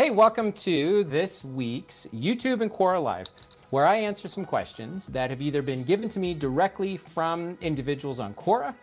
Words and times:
Hey, 0.00 0.08
welcome 0.08 0.50
to 0.52 1.04
this 1.04 1.44
week's 1.44 2.06
YouTube 2.10 2.62
and 2.62 2.70
Quora 2.70 3.02
Live, 3.02 3.26
where 3.68 3.86
I 3.86 3.96
answer 3.96 4.28
some 4.28 4.46
questions 4.46 5.06
that 5.08 5.28
have 5.28 5.42
either 5.42 5.60
been 5.60 5.84
given 5.84 6.08
to 6.08 6.18
me 6.18 6.32
directly 6.32 6.96
from 6.96 7.58
individuals 7.60 8.18
on 8.18 8.32
Quora 8.32 8.74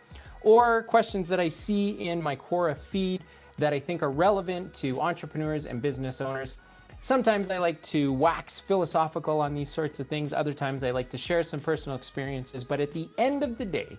or 0.42 0.84
questions 0.84 1.28
that 1.28 1.40
I 1.40 1.48
see 1.48 2.08
in 2.08 2.22
my 2.22 2.36
Quora 2.36 2.76
feed 2.76 3.24
that 3.58 3.72
I 3.72 3.80
think 3.80 4.00
are 4.04 4.12
relevant 4.12 4.72
to 4.74 5.00
entrepreneurs 5.00 5.66
and 5.66 5.82
business 5.82 6.20
owners. 6.20 6.54
Sometimes 7.00 7.50
I 7.50 7.58
like 7.58 7.82
to 7.82 8.12
wax 8.12 8.60
philosophical 8.60 9.40
on 9.40 9.56
these 9.56 9.70
sorts 9.70 9.98
of 9.98 10.06
things. 10.06 10.32
Other 10.32 10.54
times 10.54 10.84
I 10.84 10.92
like 10.92 11.10
to 11.10 11.18
share 11.18 11.42
some 11.42 11.58
personal 11.58 11.98
experiences. 11.98 12.62
But 12.62 12.78
at 12.78 12.92
the 12.92 13.08
end 13.18 13.42
of 13.42 13.58
the 13.58 13.64
day, 13.64 13.98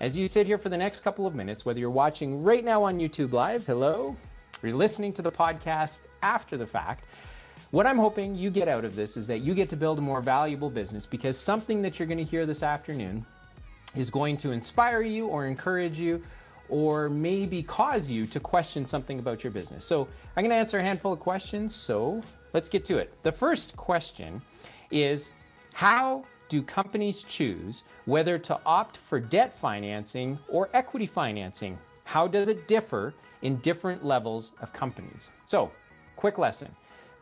as 0.00 0.16
you 0.16 0.26
sit 0.26 0.48
here 0.48 0.58
for 0.58 0.68
the 0.68 0.76
next 0.76 1.02
couple 1.02 1.28
of 1.28 1.34
minutes, 1.36 1.64
whether 1.64 1.78
you're 1.78 1.90
watching 1.90 2.42
right 2.42 2.64
now 2.64 2.82
on 2.82 2.98
YouTube 2.98 3.30
Live, 3.30 3.64
hello, 3.66 4.16
or 4.62 4.68
you're 4.68 4.76
listening 4.76 5.12
to 5.14 5.22
the 5.22 5.32
podcast 5.32 6.00
after 6.22 6.56
the 6.56 6.66
fact, 6.66 7.04
what 7.70 7.86
I'm 7.86 7.98
hoping 7.98 8.34
you 8.34 8.50
get 8.50 8.68
out 8.68 8.84
of 8.84 8.96
this 8.96 9.16
is 9.16 9.26
that 9.28 9.40
you 9.40 9.54
get 9.54 9.68
to 9.70 9.76
build 9.76 9.98
a 9.98 10.02
more 10.02 10.20
valuable 10.20 10.70
business 10.70 11.06
because 11.06 11.38
something 11.38 11.82
that 11.82 11.98
you're 11.98 12.08
going 12.08 12.18
to 12.18 12.24
hear 12.24 12.44
this 12.46 12.62
afternoon 12.62 13.24
is 13.94 14.10
going 14.10 14.36
to 14.38 14.50
inspire 14.50 15.02
you 15.02 15.26
or 15.26 15.46
encourage 15.46 15.98
you 15.98 16.22
or 16.68 17.08
maybe 17.08 17.62
cause 17.62 18.08
you 18.08 18.26
to 18.26 18.40
question 18.40 18.86
something 18.86 19.18
about 19.18 19.44
your 19.44 19.50
business. 19.50 19.84
So 19.84 20.08
I'm 20.36 20.42
going 20.42 20.50
to 20.50 20.56
answer 20.56 20.78
a 20.78 20.82
handful 20.82 21.12
of 21.12 21.20
questions. 21.20 21.74
So 21.74 22.22
let's 22.52 22.68
get 22.68 22.84
to 22.86 22.98
it. 22.98 23.12
The 23.22 23.32
first 23.32 23.76
question 23.76 24.40
is 24.90 25.30
How 25.72 26.24
do 26.48 26.62
companies 26.62 27.22
choose 27.22 27.84
whether 28.06 28.38
to 28.38 28.58
opt 28.66 28.96
for 28.96 29.20
debt 29.20 29.56
financing 29.56 30.38
or 30.48 30.68
equity 30.74 31.06
financing? 31.06 31.78
How 32.04 32.26
does 32.26 32.48
it 32.48 32.66
differ 32.66 33.14
in 33.42 33.56
different 33.56 34.04
levels 34.04 34.52
of 34.60 34.72
companies? 34.72 35.30
So, 35.44 35.70
quick 36.16 36.38
lesson 36.38 36.68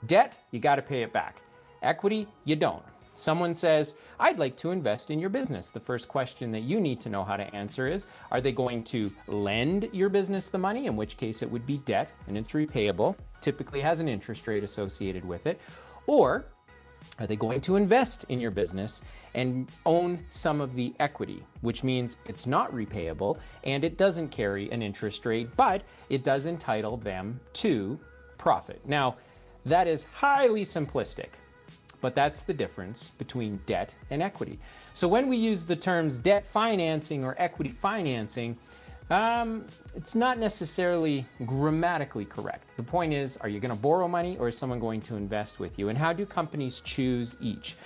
debt, 0.06 0.38
you 0.50 0.60
got 0.60 0.76
to 0.76 0.82
pay 0.82 1.02
it 1.02 1.12
back. 1.12 1.42
Equity, 1.82 2.26
you 2.44 2.56
don't. 2.56 2.82
Someone 3.14 3.52
says, 3.52 3.94
I'd 4.20 4.38
like 4.38 4.56
to 4.58 4.70
invest 4.70 5.10
in 5.10 5.18
your 5.18 5.28
business. 5.28 5.70
The 5.70 5.80
first 5.80 6.06
question 6.06 6.52
that 6.52 6.60
you 6.60 6.78
need 6.78 7.00
to 7.00 7.08
know 7.08 7.24
how 7.24 7.36
to 7.36 7.52
answer 7.54 7.88
is 7.88 8.06
Are 8.30 8.40
they 8.40 8.52
going 8.52 8.84
to 8.84 9.12
lend 9.26 9.88
your 9.92 10.08
business 10.08 10.48
the 10.48 10.58
money, 10.58 10.86
in 10.86 10.94
which 10.94 11.16
case 11.16 11.42
it 11.42 11.50
would 11.50 11.66
be 11.66 11.78
debt 11.78 12.10
and 12.28 12.38
it's 12.38 12.50
repayable, 12.50 13.16
typically 13.40 13.80
has 13.80 13.98
an 13.98 14.08
interest 14.08 14.46
rate 14.46 14.62
associated 14.62 15.24
with 15.24 15.48
it? 15.48 15.60
Or 16.06 16.46
are 17.18 17.26
they 17.26 17.36
going 17.36 17.60
to 17.62 17.76
invest 17.76 18.24
in 18.28 18.40
your 18.40 18.50
business 18.50 19.00
and 19.34 19.68
own 19.86 20.24
some 20.30 20.60
of 20.60 20.74
the 20.74 20.94
equity, 21.00 21.42
which 21.60 21.84
means 21.84 22.16
it's 22.26 22.46
not 22.46 22.72
repayable 22.72 23.38
and 23.64 23.84
it 23.84 23.96
doesn't 23.96 24.28
carry 24.28 24.70
an 24.70 24.82
interest 24.82 25.24
rate, 25.26 25.48
but 25.56 25.82
it 26.08 26.24
does 26.24 26.46
entitle 26.46 26.96
them 26.96 27.40
to 27.54 27.98
profit? 28.36 28.80
Now, 28.86 29.16
that 29.64 29.86
is 29.86 30.04
highly 30.12 30.64
simplistic 30.64 31.30
but 32.00 32.14
that's 32.14 32.42
the 32.42 32.54
difference 32.54 33.12
between 33.18 33.60
debt 33.66 33.92
and 34.10 34.22
equity. 34.22 34.58
So 34.94 35.08
when 35.08 35.28
we 35.28 35.36
use 35.36 35.64
the 35.64 35.76
terms 35.76 36.18
debt 36.18 36.44
financing 36.52 37.24
or 37.24 37.34
equity 37.38 37.70
financing, 37.70 38.56
um, 39.10 39.64
it's 39.94 40.14
not 40.14 40.38
necessarily 40.38 41.24
grammatically 41.46 42.24
correct. 42.24 42.76
The 42.76 42.82
point 42.82 43.12
is, 43.12 43.36
are 43.38 43.48
you 43.48 43.58
going 43.60 43.74
to 43.74 43.80
borrow 43.80 44.06
money 44.06 44.36
or 44.38 44.48
is 44.48 44.58
someone 44.58 44.80
going 44.80 45.00
to 45.02 45.16
invest 45.16 45.58
with 45.58 45.78
you? 45.78 45.88
And 45.88 45.96
how 45.96 46.12
do 46.12 46.26
companies 46.26 46.80
choose 46.80 47.36
each? 47.40 47.76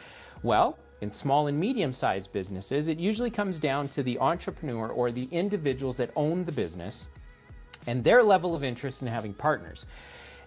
Well, 0.43 0.79
in 1.01 1.11
small 1.11 1.47
and 1.47 1.59
medium 1.59 1.93
sized 1.93 2.33
businesses, 2.33 2.89
it 2.89 2.99
usually 2.99 3.31
comes 3.31 3.59
down 3.59 3.89
to 3.89 4.03
the 4.03 4.19
entrepreneur 4.19 4.89
or 4.89 5.13
the 5.13 5.29
individuals 5.31 5.97
that 5.99 6.11
own 6.17 6.45
the 6.45 6.53
business 6.53 7.09
and 7.87 8.03
their 8.03 8.23
level 8.23 8.55
of 8.55 8.65
interest 8.65 9.03
in 9.03 9.09
having 9.09 9.35
partners. 9.35 9.87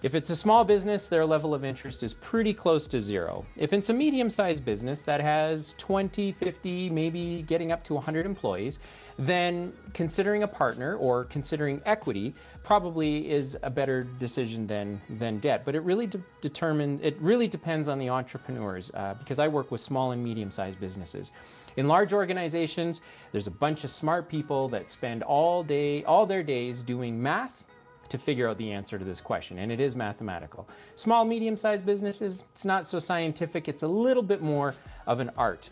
If 0.01 0.13
it's 0.13 0.29
a 0.29 0.35
small 0.35 0.63
business, 0.63 1.07
their 1.07 1.25
level 1.25 1.53
of 1.53 1.63
interest 1.63 2.03
is 2.03 2.13
pretty 2.13 2.53
close 2.53 2.85
to 2.87 2.99
zero. 2.99 3.45
If 3.55 3.71
it's 3.71 3.89
a 3.89 3.93
medium 3.93 4.29
sized 4.29 4.65
business 4.65 5.01
that 5.03 5.21
has 5.21 5.73
20, 5.77 6.33
50, 6.33 6.89
maybe 6.89 7.43
getting 7.47 7.71
up 7.71 7.83
to 7.85 7.93
100 7.93 8.25
employees, 8.25 8.79
then 9.17 9.71
considering 9.93 10.43
a 10.43 10.47
partner 10.47 10.97
or 10.97 11.23
considering 11.25 11.81
equity 11.85 12.35
probably 12.63 13.31
is 13.31 13.57
a 13.63 13.69
better 13.69 14.03
decision 14.03 14.67
than, 14.67 15.01
than 15.17 15.39
debt. 15.39 15.63
But 15.63 15.75
it 15.75 15.81
really 15.81 16.07
de- 16.07 16.21
determine, 16.41 16.99
it 17.01 17.17
really 17.21 17.47
depends 17.47 17.87
on 17.87 17.97
the 17.97 18.09
entrepreneurs 18.09 18.91
uh, 18.93 19.13
because 19.17 19.39
I 19.39 19.47
work 19.47 19.71
with 19.71 19.79
small 19.79 20.11
and 20.11 20.21
medium 20.21 20.51
sized 20.51 20.79
businesses. 20.79 21.31
In 21.77 21.87
large 21.87 22.11
organizations, 22.11 23.01
there's 23.31 23.47
a 23.47 23.51
bunch 23.51 23.83
of 23.85 23.89
smart 23.89 24.27
people 24.27 24.67
that 24.69 24.89
spend 24.89 25.23
all 25.23 25.63
day, 25.63 26.03
all 26.03 26.25
their 26.25 26.43
days 26.43 26.81
doing 26.83 27.21
math 27.21 27.63
to 28.09 28.17
figure 28.17 28.47
out 28.47 28.57
the 28.57 28.71
answer 28.71 28.97
to 28.97 29.05
this 29.05 29.21
question, 29.21 29.59
and 29.59 29.71
it 29.71 29.79
is 29.79 29.95
mathematical. 29.95 30.67
Small, 30.95 31.25
medium 31.25 31.57
sized 31.57 31.85
businesses, 31.85 32.43
it's 32.53 32.65
not 32.65 32.87
so 32.87 32.99
scientific, 32.99 33.67
it's 33.67 33.83
a 33.83 33.87
little 33.87 34.23
bit 34.23 34.41
more 34.41 34.75
of 35.07 35.19
an 35.19 35.31
art. 35.37 35.69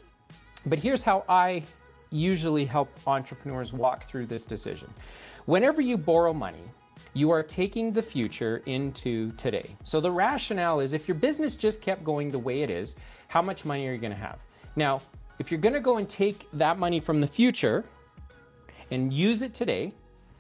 But 0.66 0.80
here's 0.80 1.02
how 1.02 1.26
I 1.28 1.64
usually 2.10 2.66
help 2.66 2.90
entrepreneurs 3.08 3.74
walk 3.74 4.08
through 4.08 4.28
this 4.28 4.46
decision. 4.46 4.92
Whenever 5.46 5.82
you 5.82 5.98
borrow 5.98 6.34
money, 6.34 6.64
you 7.14 7.30
are 7.30 7.44
taking 7.44 7.92
the 7.92 8.02
future 8.02 8.62
into 8.66 9.32
today. 9.32 9.76
So 9.84 10.00
the 10.00 10.12
rationale 10.12 10.80
is 10.80 10.94
if 10.94 11.08
your 11.08 11.16
business 11.16 11.56
just 11.56 11.82
kept 11.82 12.04
going 12.04 12.32
the 12.32 12.40
way 12.40 12.62
it 12.62 12.70
is, 12.70 12.96
how 13.28 13.42
much 13.42 13.66
money 13.66 13.88
are 13.88 13.92
you 13.92 13.98
going 14.00 14.14
to 14.14 14.18
have? 14.18 14.40
Now, 14.76 15.02
if 15.40 15.52
you're 15.52 15.60
going 15.60 15.74
to 15.74 15.80
go 15.80 15.98
and 15.98 16.08
take 16.08 16.48
that 16.54 16.80
money 16.80 17.00
from 17.00 17.20
the 17.20 17.28
future 17.28 17.84
and 18.92 19.12
use 19.12 19.42
it 19.42 19.54
today, 19.54 19.94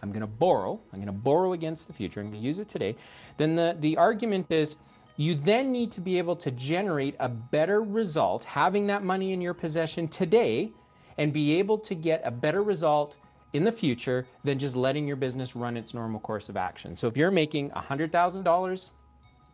I'm 0.03 0.11
going 0.11 0.21
to 0.21 0.27
borrow, 0.27 0.79
I'm 0.91 0.99
going 0.99 1.07
to 1.07 1.11
borrow 1.13 1.53
against 1.53 1.87
the 1.87 1.93
future, 1.93 2.19
I'm 2.19 2.27
going 2.27 2.41
to 2.41 2.45
use 2.45 2.59
it 2.59 2.67
today, 2.67 2.95
then 3.37 3.55
the, 3.55 3.77
the 3.79 3.97
argument 3.97 4.51
is 4.51 4.75
you 5.15 5.33
then 5.33 5.71
need 5.71 5.91
to 5.93 6.01
be 6.01 6.17
able 6.17 6.35
to 6.35 6.51
generate 6.51 7.15
a 7.19 7.29
better 7.29 7.81
result 7.81 8.43
having 8.43 8.87
that 8.87 9.03
money 9.03 9.31
in 9.31 9.39
your 9.39 9.53
possession 9.53 10.07
today 10.09 10.71
and 11.17 11.31
be 11.31 11.53
able 11.57 11.77
to 11.77 11.95
get 11.95 12.21
a 12.25 12.31
better 12.31 12.61
result 12.61 13.15
in 13.53 13.63
the 13.63 13.71
future 13.71 14.25
than 14.43 14.59
just 14.59 14.75
letting 14.75 15.07
your 15.07 15.15
business 15.15 15.55
run 15.55 15.77
its 15.77 15.93
normal 15.93 16.19
course 16.19 16.49
of 16.49 16.57
action. 16.57 16.95
So 16.95 17.07
if 17.07 17.15
you're 17.15 17.31
making 17.31 17.69
$100,000 17.69 18.89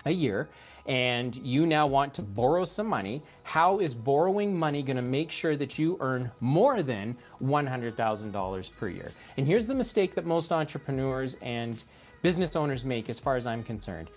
a 0.06 0.12
year 0.12 0.50
and 0.90 1.36
you 1.36 1.68
now 1.68 1.86
want 1.86 2.16
to 2.16 2.24
borrow 2.24 2.66
some 2.66 2.88
money, 2.88 3.22
how 3.44 3.80
is 3.80 3.94
borrowing 3.94 4.58
money 4.58 4.82
going 4.82 4.98
to 4.98 5.04
make 5.04 5.30
sure 5.30 5.56
that 5.56 5.78
you 5.78 5.96
earn 6.02 6.32
more 6.40 6.82
than 6.82 7.16
$100,000 7.44 8.78
per 8.78 8.90
year? 8.90 9.12
And 9.38 9.46
here's 9.46 9.68
the 9.68 9.76
mistake 9.76 10.16
that 10.16 10.26
most 10.26 10.52
entrepreneurs 10.52 11.38
and 11.44 11.84
business 12.24 12.56
owners 12.56 12.84
make, 12.84 13.08
as 13.08 13.20
far 13.20 13.36
as 13.36 13.46
I'm 13.46 13.64
concerned. 13.64 14.10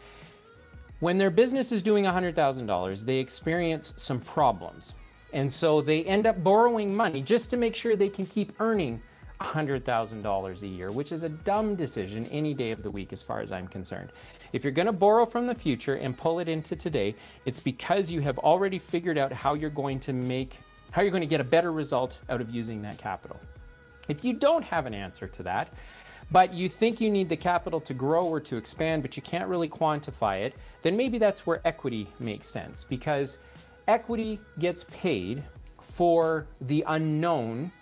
When 1.01 1.19
their 1.19 1.31
business 1.31 1.73
is 1.73 1.83
doing 1.83 2.05
$100,000, 2.05 3.05
they 3.05 3.19
experience 3.19 3.93
some 3.99 4.21
problems. 4.21 4.95
And 5.35 5.53
so 5.53 5.83
they 5.83 6.05
end 6.05 6.27
up 6.27 6.43
borrowing 6.43 6.97
money 6.97 7.21
just 7.21 7.51
to 7.51 7.59
make 7.59 7.77
sure 7.77 7.97
they 7.97 8.09
can 8.09 8.25
keep 8.25 8.59
earning 8.61 9.03
$100,000 9.43 10.63
a 10.63 10.67
year, 10.67 10.91
which 10.91 11.13
is 11.13 11.23
a 11.23 11.29
dumb 11.29 11.75
decision 11.75 12.25
any 12.31 12.55
day 12.55 12.71
of 12.71 12.83
the 12.83 12.91
week 12.91 13.13
as 13.13 13.23
far 13.23 13.41
as 13.41 13.53
I'm 13.53 13.69
concerned. 13.69 14.11
If 14.53 14.65
you're 14.65 14.73
going 14.73 14.87
to 14.87 14.93
borrow 14.93 15.25
from 15.25 15.47
the 15.47 15.55
future 15.55 15.95
and 15.95 16.17
pull 16.17 16.39
it 16.39 16.49
into 16.49 16.77
today, 16.77 17.15
it's 17.47 17.61
because 17.61 18.11
you 18.11 18.21
have 18.21 18.39
already 18.39 18.79
figured 18.79 19.19
out 19.19 19.33
how 19.33 19.55
you're 19.55 19.71
going 19.71 20.01
to 20.01 20.13
make 20.13 20.59
how 20.91 21.01
you're 21.01 21.11
going 21.11 21.23
to 21.23 21.27
get 21.27 21.41
a 21.41 21.45
better 21.45 21.73
result 21.73 22.19
out 22.29 22.43
of 22.43 22.51
using 22.51 22.83
that 22.83 22.99
capital. 22.99 23.41
If 24.09 24.23
you 24.23 24.35
don't 24.35 24.63
have 24.63 24.85
an 24.85 24.93
answer 24.93 25.27
to 25.27 25.43
that, 25.45 25.73
but 26.31 26.53
you 26.53 26.69
think 26.69 27.01
you 27.01 27.11
need 27.11 27.31
the 27.31 27.37
capital 27.37 27.81
to 27.81 27.95
grow 27.95 28.27
or 28.27 28.41
to 28.41 28.57
expand, 28.57 29.01
but 29.03 29.17
you 29.17 29.23
can't 29.23 29.49
really 29.49 29.71
quantify 29.71 30.43
it, 30.43 30.55
then 30.83 30.95
maybe 30.97 31.17
that's 31.19 31.47
where 31.47 31.61
equity 31.65 32.09
makes 32.21 32.49
sense 32.49 32.85
because 32.85 33.39
equity 33.89 34.39
gets 34.59 34.85
paid 34.85 35.43
for 35.81 36.47
the 36.61 36.85
unknown 36.89 37.73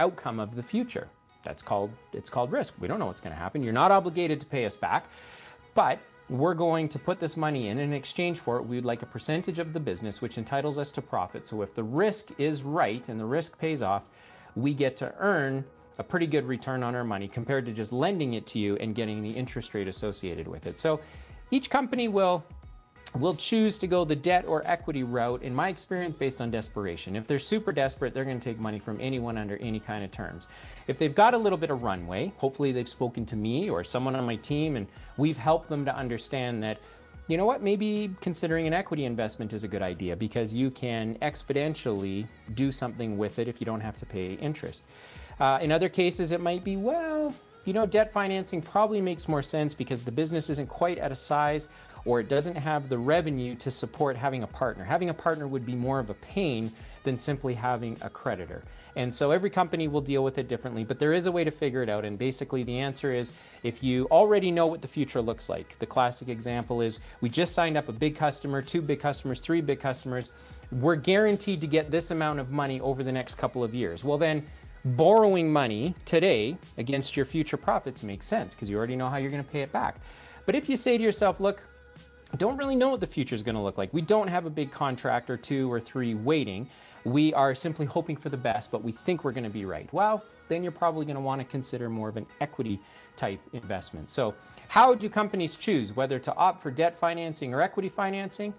outcome 0.00 0.40
of 0.40 0.56
the 0.56 0.62
future. 0.62 1.08
That's 1.42 1.62
called 1.62 1.92
it's 2.12 2.28
called 2.28 2.50
risk. 2.50 2.74
We 2.80 2.88
don't 2.88 2.98
know 2.98 3.06
what's 3.06 3.20
going 3.20 3.34
to 3.34 3.38
happen. 3.38 3.62
You're 3.62 3.72
not 3.72 3.92
obligated 3.92 4.40
to 4.40 4.46
pay 4.46 4.64
us 4.64 4.76
back, 4.76 5.06
but 5.74 6.00
we're 6.28 6.54
going 6.54 6.88
to 6.88 6.98
put 6.98 7.20
this 7.20 7.36
money 7.36 7.68
in. 7.68 7.78
and 7.78 7.92
In 7.92 7.92
exchange 7.92 8.40
for 8.40 8.56
it, 8.56 8.62
we'd 8.62 8.84
like 8.84 9.02
a 9.02 9.06
percentage 9.06 9.58
of 9.58 9.72
the 9.72 9.80
business, 9.80 10.20
which 10.20 10.38
entitles 10.38 10.78
us 10.78 10.90
to 10.92 11.02
profit. 11.02 11.46
So 11.46 11.62
if 11.62 11.74
the 11.74 11.84
risk 11.84 12.30
is 12.38 12.62
right 12.62 13.08
and 13.08 13.18
the 13.18 13.24
risk 13.24 13.58
pays 13.58 13.82
off, 13.82 14.02
we 14.56 14.74
get 14.74 14.96
to 14.98 15.14
earn 15.18 15.64
a 15.98 16.02
pretty 16.02 16.26
good 16.26 16.46
return 16.46 16.82
on 16.82 16.94
our 16.94 17.04
money 17.04 17.28
compared 17.28 17.64
to 17.66 17.72
just 17.72 17.92
lending 17.92 18.34
it 18.34 18.46
to 18.48 18.58
you 18.58 18.76
and 18.76 18.94
getting 18.94 19.22
the 19.22 19.30
interest 19.30 19.72
rate 19.72 19.88
associated 19.88 20.46
with 20.48 20.66
it. 20.66 20.78
So 20.78 21.00
each 21.50 21.70
company 21.70 22.08
will 22.08 22.44
will 23.14 23.34
choose 23.34 23.78
to 23.78 23.86
go 23.86 24.04
the 24.04 24.16
debt 24.16 24.44
or 24.46 24.62
equity 24.66 25.02
route, 25.02 25.42
in 25.42 25.54
my 25.54 25.68
experience, 25.68 26.16
based 26.16 26.40
on 26.40 26.50
desperation. 26.50 27.16
If 27.16 27.26
they're 27.26 27.38
super 27.38 27.72
desperate, 27.72 28.12
they're 28.12 28.24
going 28.24 28.40
to 28.40 28.44
take 28.44 28.58
money 28.58 28.78
from 28.78 29.00
anyone 29.00 29.38
under 29.38 29.56
any 29.58 29.80
kind 29.80 30.04
of 30.04 30.10
terms. 30.10 30.48
If 30.86 30.98
they've 30.98 31.14
got 31.14 31.34
a 31.34 31.38
little 31.38 31.58
bit 31.58 31.70
of 31.70 31.82
runway, 31.82 32.32
hopefully 32.36 32.72
they've 32.72 32.88
spoken 32.88 33.24
to 33.26 33.36
me 33.36 33.70
or 33.70 33.84
someone 33.84 34.14
on 34.14 34.24
my 34.24 34.36
team, 34.36 34.76
and 34.76 34.86
we've 35.16 35.38
helped 35.38 35.68
them 35.68 35.84
to 35.84 35.96
understand 35.96 36.62
that, 36.62 36.78
you 37.28 37.36
know 37.36 37.46
what, 37.46 37.62
maybe 37.62 38.14
considering 38.20 38.66
an 38.66 38.74
equity 38.74 39.04
investment 39.04 39.52
is 39.52 39.64
a 39.64 39.68
good 39.68 39.82
idea 39.82 40.14
because 40.14 40.52
you 40.52 40.70
can 40.70 41.16
exponentially 41.22 42.26
do 42.54 42.70
something 42.70 43.18
with 43.18 43.38
it 43.38 43.48
if 43.48 43.60
you 43.60 43.64
don't 43.64 43.80
have 43.80 43.96
to 43.96 44.06
pay 44.06 44.34
interest. 44.34 44.84
Uh, 45.40 45.58
in 45.60 45.72
other 45.72 45.88
cases, 45.88 46.32
it 46.32 46.40
might 46.40 46.62
be, 46.64 46.76
well, 46.76 47.34
you 47.64 47.72
know, 47.72 47.84
debt 47.84 48.12
financing 48.12 48.62
probably 48.62 49.00
makes 49.00 49.26
more 49.26 49.42
sense 49.42 49.74
because 49.74 50.02
the 50.02 50.12
business 50.12 50.48
isn't 50.48 50.68
quite 50.68 50.98
at 50.98 51.10
a 51.10 51.16
size 51.16 51.68
or 52.06 52.20
it 52.20 52.28
doesn't 52.28 52.54
have 52.54 52.88
the 52.88 52.96
revenue 52.96 53.54
to 53.56 53.70
support 53.70 54.16
having 54.16 54.42
a 54.42 54.46
partner. 54.46 54.84
Having 54.84 55.10
a 55.10 55.14
partner 55.14 55.46
would 55.46 55.66
be 55.66 55.74
more 55.74 55.98
of 55.98 56.08
a 56.08 56.14
pain 56.14 56.72
than 57.02 57.18
simply 57.18 57.54
having 57.54 57.96
a 58.00 58.08
creditor. 58.08 58.62
And 58.96 59.14
so 59.14 59.30
every 59.30 59.50
company 59.50 59.88
will 59.88 60.00
deal 60.00 60.24
with 60.24 60.38
it 60.38 60.48
differently, 60.48 60.82
but 60.82 60.98
there 60.98 61.12
is 61.12 61.26
a 61.26 61.32
way 61.32 61.44
to 61.44 61.50
figure 61.50 61.82
it 61.82 61.90
out. 61.90 62.06
And 62.06 62.18
basically, 62.18 62.62
the 62.62 62.78
answer 62.78 63.12
is 63.12 63.34
if 63.62 63.82
you 63.82 64.06
already 64.10 64.50
know 64.50 64.66
what 64.66 64.80
the 64.80 64.88
future 64.88 65.20
looks 65.20 65.50
like. 65.50 65.78
The 65.78 65.86
classic 65.86 66.28
example 66.28 66.80
is 66.80 67.00
we 67.20 67.28
just 67.28 67.52
signed 67.52 67.76
up 67.76 67.90
a 67.90 67.92
big 67.92 68.16
customer, 68.16 68.62
two 68.62 68.80
big 68.80 68.98
customers, 68.98 69.40
three 69.40 69.60
big 69.60 69.80
customers. 69.80 70.30
We're 70.72 70.96
guaranteed 70.96 71.60
to 71.60 71.66
get 71.66 71.90
this 71.90 72.10
amount 72.10 72.40
of 72.40 72.50
money 72.50 72.80
over 72.80 73.04
the 73.04 73.12
next 73.12 73.34
couple 73.34 73.62
of 73.62 73.74
years. 73.74 74.02
Well, 74.02 74.16
then 74.16 74.46
borrowing 74.82 75.52
money 75.52 75.94
today 76.06 76.56
against 76.78 77.16
your 77.16 77.26
future 77.26 77.56
profits 77.58 78.02
makes 78.02 78.26
sense 78.26 78.54
because 78.54 78.70
you 78.70 78.78
already 78.78 78.96
know 78.96 79.10
how 79.10 79.18
you're 79.18 79.30
going 79.30 79.44
to 79.44 79.50
pay 79.50 79.60
it 79.60 79.72
back. 79.72 79.96
But 80.46 80.54
if 80.54 80.70
you 80.70 80.76
say 80.76 80.96
to 80.96 81.02
yourself, 81.02 81.38
look, 81.38 81.60
don't 82.36 82.56
really 82.56 82.76
know 82.76 82.88
what 82.88 83.00
the 83.00 83.06
future 83.06 83.34
is 83.34 83.42
going 83.42 83.54
to 83.54 83.60
look 83.60 83.78
like. 83.78 83.92
We 83.92 84.02
don't 84.02 84.28
have 84.28 84.46
a 84.46 84.50
big 84.50 84.70
contract 84.70 85.30
or 85.30 85.36
two 85.36 85.72
or 85.72 85.80
three 85.80 86.14
waiting. 86.14 86.68
We 87.04 87.32
are 87.34 87.54
simply 87.54 87.86
hoping 87.86 88.16
for 88.16 88.30
the 88.30 88.36
best, 88.36 88.70
but 88.72 88.82
we 88.82 88.92
think 88.92 89.22
we're 89.22 89.32
going 89.32 89.44
to 89.44 89.50
be 89.50 89.64
right. 89.64 89.92
Well, 89.92 90.24
then 90.48 90.62
you're 90.62 90.72
probably 90.72 91.06
going 91.06 91.16
to 91.16 91.22
want 91.22 91.40
to 91.40 91.44
consider 91.44 91.88
more 91.88 92.08
of 92.08 92.16
an 92.16 92.26
equity 92.40 92.80
type 93.14 93.40
investment. 93.52 94.10
So, 94.10 94.34
how 94.68 94.94
do 94.94 95.08
companies 95.08 95.56
choose 95.56 95.94
whether 95.94 96.18
to 96.18 96.34
opt 96.34 96.62
for 96.62 96.70
debt 96.70 96.98
financing 96.98 97.54
or 97.54 97.62
equity 97.62 97.88
financing? 97.88 98.52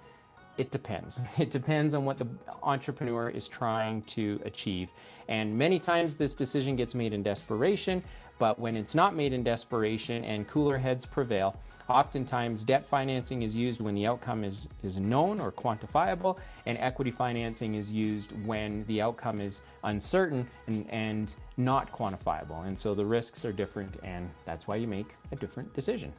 It 0.58 0.72
depends. 0.72 1.20
It 1.38 1.52
depends 1.52 1.94
on 1.94 2.04
what 2.04 2.18
the 2.18 2.28
entrepreneur 2.64 3.30
is 3.30 3.48
trying 3.48 4.02
to 4.04 4.40
achieve. 4.46 4.92
And 5.28 5.58
many 5.58 5.80
times 5.80 6.16
this 6.16 6.34
decision 6.34 6.76
gets 6.76 6.96
made 6.96 7.14
in 7.14 7.22
desperation, 7.22 8.02
but 8.40 8.60
when 8.60 8.76
it's 8.76 8.96
not 8.96 9.16
made 9.16 9.34
in 9.34 9.44
desperation 9.44 10.24
and 10.24 10.48
cooler 10.48 10.78
heads 10.78 11.06
prevail, 11.06 11.60
Oftentimes, 11.90 12.64
debt 12.64 12.86
financing 12.86 13.44
is 13.44 13.56
used 13.56 13.80
when 13.80 13.96
the 13.96 14.06
outcome 14.08 14.44
is, 14.44 14.68
is 14.84 15.00
known 15.00 15.40
or 15.40 15.54
quantifiable, 15.54 16.38
and 16.66 16.78
equity 16.80 17.12
financing 17.12 17.76
is 17.76 17.92
used 17.92 18.34
when 18.46 18.84
the 18.88 19.02
outcome 19.02 19.40
is 19.40 19.62
uncertain 19.86 20.46
and, 20.68 20.86
and 20.90 21.36
not 21.56 21.90
quantifiable. 21.94 22.68
And 22.68 22.78
so 22.78 22.94
the 22.94 23.06
risks 23.06 23.46
are 23.46 23.54
different, 23.54 23.98
and 24.04 24.30
that's 24.44 24.68
why 24.68 24.76
you 24.76 24.86
make 24.86 25.16
a 25.32 25.38
different 25.38 25.74
decision. 25.74 26.12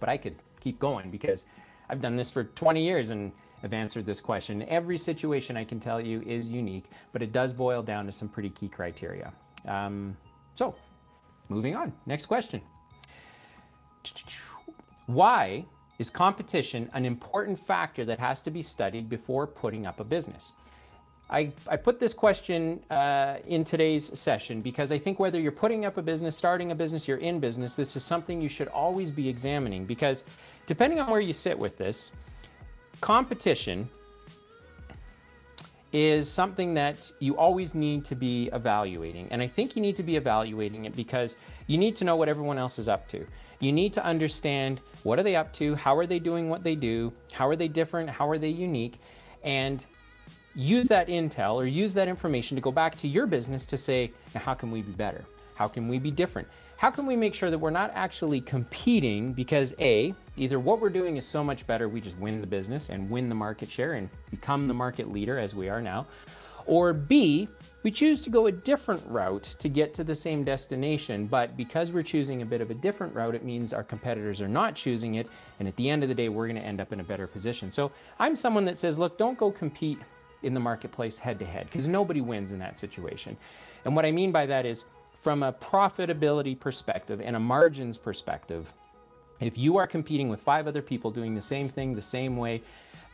But 0.00 0.08
I 0.08 0.16
could 0.16 0.36
keep 0.58 0.80
going 0.80 1.08
because 1.08 1.46
I've 1.88 2.00
done 2.00 2.16
this 2.16 2.32
for 2.32 2.42
20 2.42 2.84
years 2.84 3.10
and 3.10 3.30
I've 3.62 3.72
answered 3.72 4.04
this 4.04 4.20
question. 4.20 4.62
Every 4.64 4.98
situation 4.98 5.56
I 5.56 5.64
can 5.64 5.78
tell 5.78 6.00
you 6.00 6.20
is 6.26 6.48
unique, 6.48 6.86
but 7.12 7.22
it 7.22 7.32
does 7.32 7.52
boil 7.52 7.80
down 7.82 8.06
to 8.06 8.12
some 8.12 8.28
pretty 8.28 8.50
key 8.50 8.68
criteria. 8.68 9.32
Um, 9.66 10.16
so, 10.54 10.74
moving 11.48 11.74
on. 11.74 11.92
Next 12.06 12.26
question. 12.26 12.60
Why 15.06 15.64
is 15.98 16.10
competition 16.10 16.90
an 16.94 17.04
important 17.04 17.58
factor 17.58 18.04
that 18.04 18.18
has 18.18 18.42
to 18.42 18.50
be 18.50 18.62
studied 18.62 19.08
before 19.08 19.46
putting 19.46 19.86
up 19.86 20.00
a 20.00 20.04
business? 20.04 20.52
I, 21.30 21.52
I 21.68 21.76
put 21.76 21.98
this 21.98 22.12
question 22.12 22.82
uh, 22.90 23.38
in 23.46 23.64
today's 23.64 24.18
session 24.18 24.60
because 24.60 24.92
I 24.92 24.98
think 24.98 25.18
whether 25.18 25.40
you're 25.40 25.52
putting 25.52 25.86
up 25.86 25.96
a 25.96 26.02
business, 26.02 26.36
starting 26.36 26.70
a 26.70 26.74
business, 26.74 27.08
you're 27.08 27.18
in 27.18 27.40
business, 27.40 27.74
this 27.74 27.96
is 27.96 28.04
something 28.04 28.42
you 28.42 28.48
should 28.48 28.68
always 28.68 29.10
be 29.10 29.28
examining 29.28 29.86
because 29.86 30.24
depending 30.66 31.00
on 31.00 31.10
where 31.10 31.20
you 31.20 31.32
sit 31.32 31.58
with 31.58 31.78
this, 31.78 32.10
competition 33.00 33.88
is 35.94 36.28
something 36.28 36.74
that 36.74 37.12
you 37.20 37.36
always 37.36 37.72
need 37.72 38.04
to 38.04 38.16
be 38.16 38.50
evaluating. 38.52 39.28
And 39.30 39.40
I 39.40 39.46
think 39.46 39.76
you 39.76 39.80
need 39.80 39.94
to 39.94 40.02
be 40.02 40.16
evaluating 40.16 40.86
it 40.86 40.96
because 40.96 41.36
you 41.68 41.78
need 41.78 41.94
to 41.96 42.04
know 42.04 42.16
what 42.16 42.28
everyone 42.28 42.58
else 42.58 42.80
is 42.80 42.88
up 42.88 43.06
to. 43.10 43.24
You 43.60 43.70
need 43.70 43.92
to 43.92 44.04
understand 44.04 44.80
what 45.04 45.20
are 45.20 45.22
they 45.22 45.36
up 45.36 45.52
to, 45.54 45.76
how 45.76 45.96
are 45.96 46.04
they 46.04 46.18
doing 46.18 46.48
what 46.48 46.64
they 46.64 46.74
do, 46.74 47.12
how 47.32 47.48
are 47.48 47.54
they 47.54 47.68
different, 47.68 48.10
how 48.10 48.28
are 48.28 48.38
they 48.38 48.48
unique, 48.48 48.98
and 49.44 49.86
use 50.56 50.88
that 50.88 51.06
intel 51.06 51.54
or 51.54 51.64
use 51.64 51.94
that 51.94 52.08
information 52.08 52.56
to 52.56 52.60
go 52.60 52.72
back 52.72 52.96
to 52.98 53.06
your 53.06 53.28
business 53.28 53.64
to 53.66 53.76
say, 53.76 54.10
now 54.34 54.40
how 54.40 54.54
can 54.54 54.72
we 54.72 54.82
be 54.82 54.92
better? 54.92 55.24
How 55.54 55.68
can 55.68 55.86
we 55.86 56.00
be 56.00 56.10
different? 56.10 56.48
How 56.76 56.90
can 56.90 57.06
we 57.06 57.14
make 57.14 57.34
sure 57.34 57.52
that 57.52 57.58
we're 57.58 57.70
not 57.70 57.92
actually 57.94 58.40
competing 58.40 59.32
because 59.32 59.76
A, 59.78 60.12
either 60.36 60.58
what 60.58 60.80
we're 60.80 60.88
doing 60.88 61.16
is 61.16 61.26
so 61.26 61.44
much 61.44 61.66
better, 61.66 61.88
we 61.88 62.00
just 62.00 62.18
win 62.18 62.40
the 62.40 62.46
business 62.46 62.88
and 62.88 63.08
win 63.10 63.28
the 63.28 63.34
market 63.34 63.70
share 63.70 63.92
and 63.92 64.08
become 64.30 64.66
the 64.68 64.74
market 64.74 65.12
leader 65.12 65.38
as 65.38 65.54
we 65.54 65.68
are 65.68 65.80
now, 65.80 66.06
or 66.66 66.92
B, 66.92 67.48
we 67.82 67.90
choose 67.90 68.22
to 68.22 68.30
go 68.30 68.46
a 68.46 68.52
different 68.52 69.04
route 69.06 69.42
to 69.58 69.68
get 69.68 69.92
to 69.94 70.04
the 70.04 70.14
same 70.14 70.44
destination, 70.44 71.26
but 71.26 71.56
because 71.56 71.92
we're 71.92 72.02
choosing 72.02 72.40
a 72.40 72.46
bit 72.46 72.62
of 72.62 72.70
a 72.70 72.74
different 72.74 73.14
route, 73.14 73.34
it 73.34 73.44
means 73.44 73.74
our 73.74 73.84
competitors 73.84 74.40
are 74.40 74.48
not 74.48 74.74
choosing 74.74 75.16
it, 75.16 75.28
and 75.58 75.68
at 75.68 75.76
the 75.76 75.90
end 75.90 76.02
of 76.02 76.08
the 76.08 76.14
day, 76.14 76.30
we're 76.30 76.46
gonna 76.46 76.60
end 76.60 76.80
up 76.80 76.92
in 76.92 77.00
a 77.00 77.04
better 77.04 77.26
position. 77.26 77.70
So 77.70 77.92
I'm 78.18 78.34
someone 78.34 78.64
that 78.64 78.78
says, 78.78 78.98
look, 78.98 79.18
don't 79.18 79.36
go 79.36 79.50
compete 79.50 79.98
in 80.42 80.54
the 80.54 80.60
marketplace 80.60 81.18
head 81.18 81.38
to 81.38 81.44
head, 81.44 81.66
because 81.66 81.86
nobody 81.86 82.22
wins 82.22 82.52
in 82.52 82.58
that 82.60 82.78
situation. 82.78 83.36
And 83.84 83.94
what 83.94 84.06
I 84.06 84.10
mean 84.10 84.32
by 84.32 84.46
that 84.46 84.64
is, 84.64 84.86
from 85.20 85.42
a 85.42 85.52
profitability 85.52 86.58
perspective 86.58 87.20
and 87.22 87.36
a 87.36 87.40
margins 87.40 87.98
perspective, 87.98 88.72
if 89.40 89.58
you 89.58 89.76
are 89.76 89.86
competing 89.86 90.28
with 90.28 90.40
five 90.40 90.66
other 90.66 90.82
people 90.82 91.10
doing 91.10 91.34
the 91.34 91.42
same 91.42 91.68
thing 91.68 91.94
the 91.94 92.02
same 92.02 92.36
way, 92.36 92.62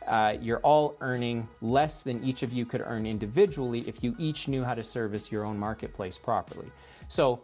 uh, 0.07 0.35
you're 0.41 0.59
all 0.59 0.95
earning 1.01 1.47
less 1.61 2.03
than 2.03 2.23
each 2.23 2.43
of 2.43 2.51
you 2.51 2.65
could 2.65 2.81
earn 2.81 3.05
individually 3.05 3.81
if 3.87 4.03
you 4.03 4.15
each 4.17 4.47
knew 4.47 4.63
how 4.63 4.73
to 4.73 4.83
service 4.83 5.31
your 5.31 5.45
own 5.45 5.57
marketplace 5.57 6.17
properly. 6.17 6.71
So, 7.07 7.41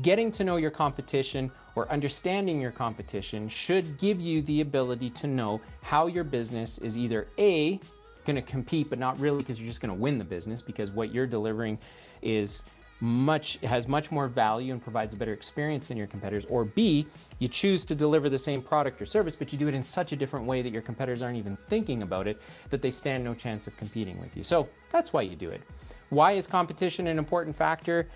getting 0.00 0.30
to 0.32 0.44
know 0.44 0.56
your 0.56 0.70
competition 0.70 1.50
or 1.74 1.90
understanding 1.90 2.60
your 2.60 2.70
competition 2.70 3.48
should 3.48 3.98
give 3.98 4.20
you 4.20 4.42
the 4.42 4.60
ability 4.60 5.10
to 5.10 5.26
know 5.26 5.60
how 5.82 6.06
your 6.06 6.24
business 6.24 6.78
is 6.78 6.96
either 6.96 7.28
A, 7.38 7.80
going 8.24 8.36
to 8.36 8.42
compete, 8.42 8.88
but 8.88 8.98
not 8.98 9.18
really 9.18 9.38
because 9.38 9.60
you're 9.60 9.68
just 9.68 9.80
going 9.80 9.94
to 9.94 10.00
win 10.00 10.18
the 10.18 10.24
business 10.24 10.62
because 10.62 10.90
what 10.90 11.12
you're 11.12 11.26
delivering 11.26 11.78
is 12.20 12.62
much 13.02 13.58
has 13.64 13.88
much 13.88 14.12
more 14.12 14.28
value 14.28 14.72
and 14.72 14.80
provides 14.80 15.12
a 15.12 15.16
better 15.16 15.32
experience 15.32 15.88
than 15.88 15.96
your 15.96 16.06
competitors. 16.06 16.46
Or 16.48 16.64
b 16.64 17.04
you 17.40 17.48
choose 17.48 17.84
to 17.86 17.96
deliver 17.96 18.30
the 18.30 18.38
same 18.38 18.62
product 18.62 19.02
or 19.02 19.06
service 19.06 19.34
but 19.34 19.52
you 19.52 19.58
do 19.58 19.66
it 19.66 19.74
in 19.74 19.82
such 19.82 20.12
a 20.12 20.16
different 20.16 20.46
way 20.46 20.62
that 20.62 20.72
your 20.72 20.82
competitors 20.82 21.20
aren't 21.20 21.36
even 21.36 21.56
thinking 21.68 22.02
about 22.02 22.28
it 22.28 22.40
that 22.70 22.80
they 22.80 22.92
stand 22.92 23.24
no 23.24 23.34
chance 23.34 23.66
of 23.66 23.76
competing 23.76 24.20
with 24.20 24.36
you. 24.36 24.44
So 24.44 24.68
that's 24.92 25.12
why 25.12 25.22
you 25.22 25.34
do 25.34 25.48
it. 25.48 25.62
Why 26.10 26.32
is 26.32 26.46
competition 26.46 27.08
an 27.08 27.18
important 27.18 27.56
factor 27.56 28.08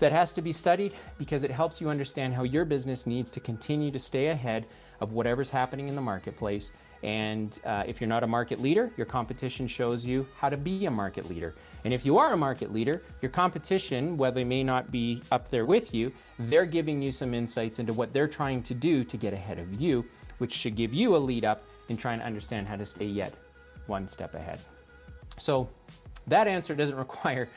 that 0.00 0.10
has 0.10 0.32
to 0.32 0.42
be 0.42 0.52
studied? 0.52 0.92
Because 1.18 1.44
it 1.44 1.52
helps 1.52 1.80
you 1.80 1.88
understand 1.88 2.34
how 2.34 2.42
your 2.42 2.64
business 2.64 3.06
needs 3.06 3.30
to 3.30 3.38
continue 3.38 3.92
to 3.92 3.98
stay 4.00 4.28
ahead 4.28 4.66
of 5.00 5.12
whatever's 5.12 5.50
happening 5.50 5.86
in 5.86 5.94
the 5.94 6.00
marketplace 6.00 6.72
and 7.02 7.58
uh, 7.64 7.82
if 7.86 8.00
you're 8.00 8.08
not 8.08 8.22
a 8.22 8.26
market 8.26 8.60
leader, 8.62 8.90
your 8.96 9.06
competition 9.06 9.66
shows 9.66 10.04
you 10.04 10.26
how 10.38 10.48
to 10.48 10.56
be 10.56 10.86
a 10.86 10.90
market 10.90 11.28
leader. 11.28 11.54
And 11.84 11.92
if 11.92 12.06
you 12.06 12.18
are 12.18 12.32
a 12.32 12.36
market 12.36 12.72
leader, 12.72 13.02
your 13.20 13.30
competition, 13.30 14.16
while 14.16 14.30
they 14.30 14.44
may 14.44 14.62
not 14.62 14.90
be 14.92 15.20
up 15.32 15.50
there 15.50 15.66
with 15.66 15.92
you, 15.92 16.12
they're 16.38 16.66
giving 16.66 17.02
you 17.02 17.10
some 17.10 17.34
insights 17.34 17.80
into 17.80 17.92
what 17.92 18.12
they're 18.12 18.28
trying 18.28 18.62
to 18.64 18.74
do 18.74 19.02
to 19.02 19.16
get 19.16 19.32
ahead 19.32 19.58
of 19.58 19.80
you, 19.80 20.04
which 20.38 20.52
should 20.52 20.76
give 20.76 20.94
you 20.94 21.16
a 21.16 21.18
lead 21.18 21.44
up 21.44 21.64
in 21.88 21.96
trying 21.96 22.20
to 22.20 22.24
understand 22.24 22.68
how 22.68 22.76
to 22.76 22.86
stay 22.86 23.06
yet 23.06 23.34
one 23.86 24.06
step 24.06 24.34
ahead. 24.34 24.60
So 25.38 25.68
that 26.28 26.46
answer 26.46 26.74
doesn't 26.74 26.96
require 27.08 27.48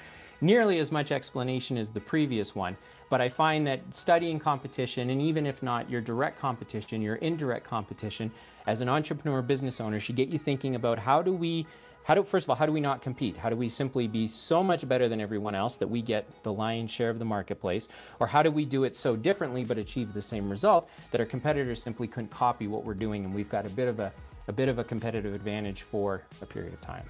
nearly 0.41 0.79
as 0.79 0.91
much 0.91 1.11
explanation 1.11 1.77
as 1.77 1.91
the 1.91 1.99
previous 1.99 2.55
one, 2.55 2.75
but 3.09 3.21
I 3.21 3.29
find 3.29 3.65
that 3.67 3.81
studying 3.93 4.39
competition, 4.39 5.09
and 5.09 5.21
even 5.21 5.45
if 5.45 5.61
not 5.61 5.89
your 5.89 6.01
direct 6.01 6.39
competition, 6.39 7.01
your 7.01 7.15
indirect 7.15 7.65
competition, 7.65 8.31
as 8.67 8.81
an 8.81 8.89
entrepreneur 8.89 9.41
business 9.41 9.79
owner 9.79 9.99
should 9.99 10.15
get 10.15 10.29
you 10.29 10.39
thinking 10.39 10.75
about 10.75 10.99
how 10.99 11.21
do 11.21 11.31
we 11.33 11.67
how 12.03 12.13
do 12.13 12.23
first 12.23 12.45
of 12.45 12.51
all 12.51 12.55
how 12.55 12.67
do 12.67 12.71
we 12.71 12.81
not 12.81 13.01
compete? 13.01 13.35
How 13.35 13.49
do 13.49 13.55
we 13.55 13.67
simply 13.67 14.07
be 14.07 14.27
so 14.27 14.63
much 14.63 14.87
better 14.87 15.09
than 15.09 15.19
everyone 15.19 15.55
else 15.55 15.77
that 15.77 15.87
we 15.87 16.01
get 16.01 16.43
the 16.43 16.53
lion's 16.53 16.91
share 16.91 17.09
of 17.09 17.17
the 17.17 17.25
marketplace? 17.25 17.87
Or 18.19 18.27
how 18.27 18.43
do 18.43 18.51
we 18.51 18.63
do 18.63 18.83
it 18.83 18.95
so 18.95 19.15
differently 19.15 19.63
but 19.63 19.77
achieve 19.77 20.13
the 20.13 20.21
same 20.21 20.49
result 20.49 20.89
that 21.11 21.19
our 21.19 21.25
competitors 21.25 21.81
simply 21.81 22.07
couldn't 22.07 22.29
copy 22.29 22.67
what 22.67 22.83
we're 22.83 22.93
doing 22.93 23.25
and 23.25 23.33
we've 23.33 23.49
got 23.49 23.65
a 23.65 23.69
bit 23.69 23.87
of 23.87 23.99
a, 23.99 24.11
a 24.47 24.53
bit 24.53 24.69
of 24.69 24.77
a 24.77 24.83
competitive 24.83 25.33
advantage 25.33 25.81
for 25.81 26.21
a 26.41 26.45
period 26.45 26.73
of 26.73 26.81
time 26.81 27.05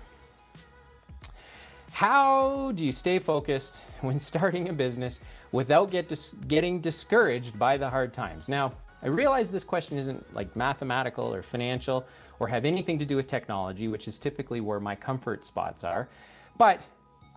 how 1.96 2.74
do 2.76 2.84
you 2.84 2.92
stay 2.92 3.20
focused 3.20 3.82
when 4.02 4.20
starting 4.20 4.68
a 4.68 4.74
business 4.74 5.22
without 5.54 5.90
get 5.90 6.10
dis- 6.10 6.34
getting 6.48 6.82
discouraged 6.82 7.58
by 7.58 7.78
the 7.78 7.90
hard 7.90 8.14
times 8.14 8.50
now 8.50 8.74
I 9.02 9.08
realize 9.08 9.52
this 9.52 9.64
question 9.64 9.98
isn't 10.00 10.34
like 10.34 10.56
mathematical 10.56 11.32
or 11.34 11.44
financial 11.44 12.06
or 12.40 12.48
have 12.48 12.66
anything 12.66 12.98
to 12.98 13.06
do 13.06 13.16
with 13.16 13.28
technology, 13.28 13.88
which 13.88 14.08
is 14.08 14.18
typically 14.18 14.62
where 14.62 14.80
my 14.80 14.96
comfort 14.96 15.46
spots 15.46 15.84
are, 15.84 16.10
but 16.58 16.82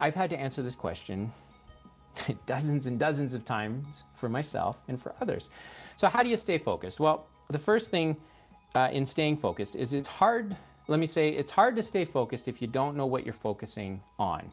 I've 0.00 0.15
had 0.15 0.31
to 0.31 0.38
answer 0.38 0.62
this 0.62 0.75
question 0.75 1.31
dozens 2.47 2.87
and 2.87 2.99
dozens 2.99 3.35
of 3.35 3.45
times 3.45 4.05
for 4.15 4.31
myself 4.31 4.79
and 4.88 5.00
for 5.00 5.15
others. 5.21 5.50
So, 5.97 6.09
how 6.09 6.23
do 6.23 6.31
you 6.31 6.38
stay 6.38 6.57
focused? 6.57 7.00
Well, 7.00 7.27
the 7.50 7.59
first 7.59 7.91
thing 7.91 8.17
uh, 8.75 8.88
in 8.91 9.05
staying 9.05 9.37
focused 9.37 9.77
is 9.77 9.93
it's 9.93 10.09
hard, 10.09 10.57
let 10.88 10.99
me 10.99 11.07
say, 11.07 11.28
it's 11.28 11.52
hard 11.52 11.76
to 11.76 11.83
stay 11.83 12.04
focused 12.04 12.49
if 12.49 12.61
you 12.61 12.66
don't 12.66 12.97
know 12.97 13.07
what 13.07 13.25
you're 13.25 13.35
focusing 13.35 14.00
on. 14.18 14.49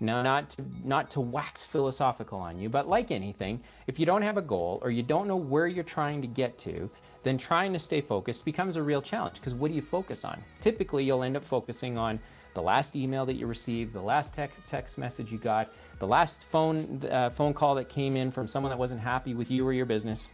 Now, 0.00 0.20
not 0.22 0.50
to, 0.50 0.64
not 0.84 1.10
to 1.12 1.20
wax 1.20 1.64
philosophical 1.64 2.38
on 2.38 2.58
you, 2.58 2.68
but 2.68 2.88
like 2.88 3.10
anything, 3.10 3.62
if 3.86 3.98
you 3.98 4.04
don't 4.04 4.22
have 4.22 4.36
a 4.36 4.42
goal 4.42 4.78
or 4.82 4.90
you 4.90 5.02
don't 5.02 5.26
know 5.26 5.36
where 5.36 5.66
you're 5.66 5.84
trying 5.84 6.20
to 6.22 6.28
get 6.28 6.58
to, 6.58 6.90
then 7.22 7.38
trying 7.38 7.72
to 7.72 7.78
stay 7.78 8.00
focused 8.00 8.44
becomes 8.44 8.76
a 8.76 8.82
real 8.82 9.00
challenge 9.00 9.36
because 9.36 9.54
what 9.54 9.68
do 9.68 9.74
you 9.74 9.82
focus 9.82 10.24
on? 10.24 10.40
Typically, 10.60 11.04
you'll 11.04 11.22
end 11.22 11.36
up 11.36 11.44
focusing 11.44 11.96
on 11.96 12.18
the 12.54 12.62
last 12.62 12.94
email 12.96 13.26
that 13.26 13.34
you 13.34 13.46
received, 13.46 13.92
the 13.92 14.00
last 14.00 14.32
text, 14.32 14.58
text 14.66 14.96
message 14.96 15.30
you 15.30 15.38
got, 15.38 15.72
the 15.98 16.06
last 16.06 16.44
phone, 16.44 17.02
uh, 17.10 17.30
phone 17.30 17.52
call 17.52 17.74
that 17.74 17.88
came 17.88 18.16
in 18.16 18.30
from 18.30 18.48
someone 18.48 18.70
that 18.70 18.78
wasn't 18.78 19.00
happy 19.00 19.34
with 19.34 19.50
you 19.50 19.66
or 19.66 19.72
your 19.72 19.86
business. 19.86 20.28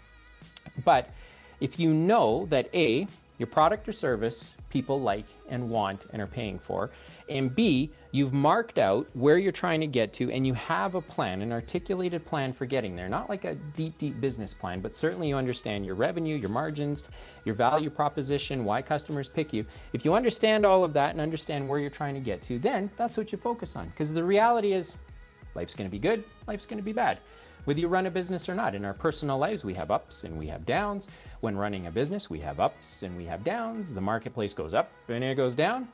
But 0.84 1.10
if 1.60 1.78
you 1.78 1.94
know 1.94 2.46
that 2.50 2.68
A, 2.74 3.06
your 3.38 3.46
product 3.46 3.88
or 3.88 3.92
service 3.92 4.54
people 4.68 5.00
like 5.00 5.26
and 5.48 5.68
want 5.68 6.06
and 6.12 6.22
are 6.22 6.26
paying 6.26 6.58
for. 6.58 6.90
And 7.28 7.54
B, 7.54 7.90
you've 8.10 8.32
marked 8.32 8.78
out 8.78 9.06
where 9.12 9.36
you're 9.36 9.52
trying 9.52 9.80
to 9.80 9.86
get 9.86 10.12
to 10.14 10.30
and 10.30 10.46
you 10.46 10.54
have 10.54 10.94
a 10.94 11.00
plan, 11.00 11.42
an 11.42 11.52
articulated 11.52 12.24
plan 12.24 12.52
for 12.52 12.64
getting 12.64 12.96
there. 12.96 13.08
Not 13.08 13.28
like 13.28 13.44
a 13.44 13.54
deep, 13.54 13.98
deep 13.98 14.20
business 14.20 14.54
plan, 14.54 14.80
but 14.80 14.94
certainly 14.94 15.28
you 15.28 15.36
understand 15.36 15.84
your 15.84 15.94
revenue, 15.94 16.36
your 16.36 16.48
margins, 16.48 17.04
your 17.44 17.54
value 17.54 17.90
proposition, 17.90 18.64
why 18.64 18.80
customers 18.80 19.28
pick 19.28 19.52
you. 19.52 19.66
If 19.92 20.04
you 20.04 20.14
understand 20.14 20.64
all 20.64 20.84
of 20.84 20.92
that 20.94 21.10
and 21.10 21.20
understand 21.20 21.68
where 21.68 21.78
you're 21.78 21.90
trying 21.90 22.14
to 22.14 22.20
get 22.20 22.42
to, 22.44 22.58
then 22.58 22.90
that's 22.96 23.18
what 23.18 23.30
you 23.32 23.38
focus 23.38 23.76
on. 23.76 23.88
Because 23.88 24.12
the 24.12 24.24
reality 24.24 24.72
is, 24.72 24.96
life's 25.54 25.74
to 25.74 25.84
be 25.88 25.98
good, 25.98 26.24
life's 26.46 26.64
to 26.66 26.82
be 26.82 26.92
bad 26.92 27.18
whether 27.64 27.80
you 27.80 27.88
run 27.88 28.06
a 28.06 28.10
business 28.10 28.48
or 28.48 28.54
not. 28.54 28.74
In 28.74 28.84
our 28.84 28.94
personal 28.94 29.38
lives, 29.38 29.64
we 29.64 29.74
have 29.74 29.90
ups 29.90 30.24
and 30.24 30.38
we 30.38 30.46
have 30.48 30.66
downs. 30.66 31.08
When 31.40 31.56
running 31.56 31.86
a 31.86 31.90
business, 31.90 32.28
we 32.28 32.40
have 32.40 32.60
ups 32.60 33.02
and 33.02 33.16
we 33.16 33.24
have 33.26 33.44
downs. 33.44 33.94
The 33.94 34.00
marketplace 34.00 34.54
goes 34.54 34.74
up 34.74 34.90
and 35.08 35.22
it 35.22 35.36
goes 35.36 35.54
down. 35.54 35.88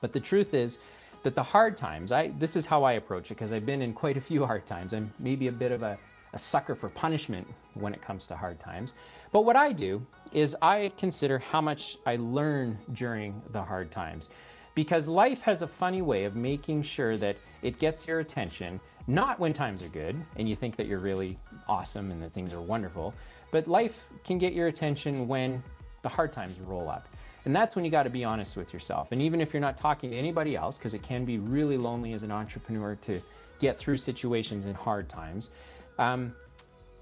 But 0.00 0.12
the 0.12 0.20
truth 0.20 0.54
is 0.54 0.78
that 1.22 1.34
the 1.34 1.42
hard 1.42 1.76
times, 1.76 2.12
I 2.12 2.28
this 2.38 2.56
is 2.56 2.66
how 2.66 2.84
I 2.84 2.92
approach 2.92 3.30
it 3.30 3.34
because 3.34 3.52
I've 3.52 3.66
been 3.66 3.82
in 3.82 3.92
quite 3.92 4.16
a 4.16 4.20
few 4.20 4.44
hard 4.46 4.66
times. 4.66 4.94
I'm 4.94 5.12
maybe 5.18 5.48
a 5.48 5.52
bit 5.52 5.72
of 5.72 5.82
a, 5.82 5.98
a 6.32 6.38
sucker 6.38 6.74
for 6.74 6.88
punishment 6.88 7.46
when 7.74 7.92
it 7.92 8.00
comes 8.00 8.26
to 8.26 8.36
hard 8.36 8.58
times. 8.58 8.94
But 9.32 9.44
what 9.44 9.56
I 9.56 9.72
do 9.72 10.04
is 10.32 10.56
I 10.62 10.92
consider 10.96 11.38
how 11.38 11.60
much 11.60 11.98
I 12.06 12.16
learn 12.16 12.78
during 12.92 13.40
the 13.50 13.62
hard 13.62 13.90
times 13.90 14.30
because 14.74 15.08
life 15.08 15.40
has 15.42 15.62
a 15.62 15.66
funny 15.66 16.02
way 16.02 16.24
of 16.24 16.36
making 16.36 16.82
sure 16.82 17.16
that 17.18 17.36
it 17.62 17.78
gets 17.78 18.06
your 18.06 18.20
attention 18.20 18.80
not 19.10 19.40
when 19.40 19.52
times 19.52 19.82
are 19.82 19.88
good 19.88 20.16
and 20.36 20.48
you 20.48 20.54
think 20.54 20.76
that 20.76 20.86
you're 20.86 21.00
really 21.00 21.36
awesome 21.68 22.10
and 22.10 22.22
that 22.22 22.32
things 22.32 22.52
are 22.52 22.60
wonderful, 22.60 23.12
but 23.50 23.66
life 23.66 24.04
can 24.24 24.38
get 24.38 24.52
your 24.52 24.68
attention 24.68 25.26
when 25.26 25.62
the 26.02 26.08
hard 26.08 26.32
times 26.32 26.60
roll 26.60 26.88
up. 26.88 27.08
And 27.44 27.56
that's 27.56 27.74
when 27.74 27.84
you 27.84 27.90
got 27.90 28.04
to 28.04 28.10
be 28.10 28.22
honest 28.22 28.56
with 28.56 28.72
yourself. 28.72 29.12
And 29.12 29.20
even 29.20 29.40
if 29.40 29.52
you're 29.52 29.60
not 29.60 29.76
talking 29.76 30.10
to 30.10 30.16
anybody 30.16 30.56
else, 30.56 30.78
because 30.78 30.94
it 30.94 31.02
can 31.02 31.24
be 31.24 31.38
really 31.38 31.76
lonely 31.76 32.12
as 32.12 32.22
an 32.22 32.30
entrepreneur 32.30 32.94
to 32.96 33.20
get 33.58 33.78
through 33.78 33.96
situations 33.96 34.66
in 34.66 34.74
hard 34.74 35.08
times, 35.08 35.50
um, 35.98 36.34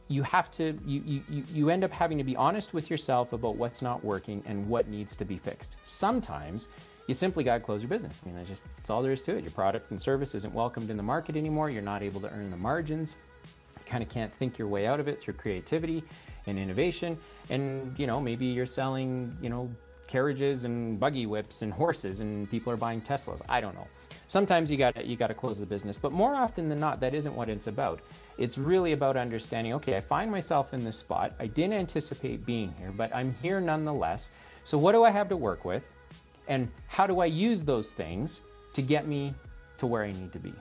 you 0.06 0.22
have 0.22 0.50
to 0.52 0.74
you, 0.86 1.22
you 1.28 1.44
you 1.52 1.68
end 1.68 1.84
up 1.84 1.90
having 1.90 2.16
to 2.16 2.24
be 2.24 2.34
honest 2.34 2.72
with 2.72 2.88
yourself 2.88 3.34
about 3.34 3.56
what's 3.56 3.82
not 3.82 4.02
working 4.02 4.42
and 4.46 4.66
what 4.66 4.88
needs 4.88 5.14
to 5.16 5.24
be 5.26 5.36
fixed. 5.36 5.76
Sometimes 5.84 6.68
you 7.08 7.14
simply 7.14 7.42
got 7.42 7.54
to 7.54 7.60
close 7.60 7.82
your 7.82 7.88
business. 7.88 8.20
I 8.22 8.28
mean, 8.28 8.36
that's 8.36 8.48
just 8.48 8.62
that's 8.76 8.90
all 8.90 9.02
there 9.02 9.12
is 9.12 9.22
to 9.22 9.36
it. 9.36 9.42
Your 9.42 9.50
product 9.50 9.90
and 9.90 10.00
service 10.00 10.34
isn't 10.34 10.54
welcomed 10.54 10.90
in 10.90 10.96
the 10.96 11.02
market 11.02 11.36
anymore. 11.36 11.70
You're 11.70 11.82
not 11.82 12.02
able 12.02 12.20
to 12.20 12.30
earn 12.30 12.50
the 12.50 12.56
margins. 12.56 13.16
You 13.44 13.82
kind 13.86 14.02
of 14.02 14.10
can't 14.10 14.32
think 14.34 14.58
your 14.58 14.68
way 14.68 14.86
out 14.86 15.00
of 15.00 15.08
it 15.08 15.18
through 15.18 15.34
creativity 15.34 16.04
and 16.46 16.58
innovation. 16.58 17.18
And 17.48 17.98
you 17.98 18.06
know, 18.06 18.20
maybe 18.20 18.44
you're 18.44 18.66
selling, 18.66 19.36
you 19.40 19.48
know, 19.48 19.70
carriages 20.06 20.66
and 20.66 21.00
buggy 21.00 21.24
whips 21.24 21.62
and 21.62 21.72
horses, 21.82 22.20
and 22.20 22.48
people 22.50 22.70
are 22.74 22.76
buying 22.76 23.00
Teslas. 23.00 23.40
I 23.48 23.62
don't 23.62 23.74
know. 23.74 23.88
Sometimes 24.28 24.70
you 24.70 24.76
got 24.76 25.06
you 25.06 25.16
got 25.16 25.28
to 25.28 25.34
close 25.34 25.58
the 25.58 25.64
business, 25.64 25.96
but 25.96 26.12
more 26.12 26.34
often 26.34 26.68
than 26.68 26.78
not, 26.78 27.00
that 27.00 27.14
isn't 27.14 27.34
what 27.34 27.48
it's 27.48 27.68
about. 27.68 28.00
It's 28.36 28.58
really 28.58 28.92
about 28.92 29.16
understanding. 29.16 29.72
Okay, 29.74 29.96
I 29.96 30.02
find 30.02 30.30
myself 30.30 30.74
in 30.74 30.84
this 30.84 30.98
spot. 30.98 31.32
I 31.40 31.46
didn't 31.46 31.72
anticipate 31.72 32.44
being 32.44 32.74
here, 32.78 32.92
but 32.94 33.16
I'm 33.16 33.34
here 33.40 33.62
nonetheless. 33.62 34.30
So 34.62 34.76
what 34.76 34.92
do 34.92 35.04
I 35.04 35.10
have 35.10 35.30
to 35.30 35.36
work 35.38 35.64
with? 35.64 35.84
And 36.48 36.68
how 36.86 37.06
do 37.06 37.20
I 37.20 37.26
use 37.26 37.62
those 37.62 37.92
things 37.92 38.40
to 38.72 38.82
get 38.82 39.06
me 39.06 39.34
to 39.76 39.86
where 39.86 40.02
I 40.02 40.12
need 40.12 40.32
to 40.32 40.38
be? 40.38 40.52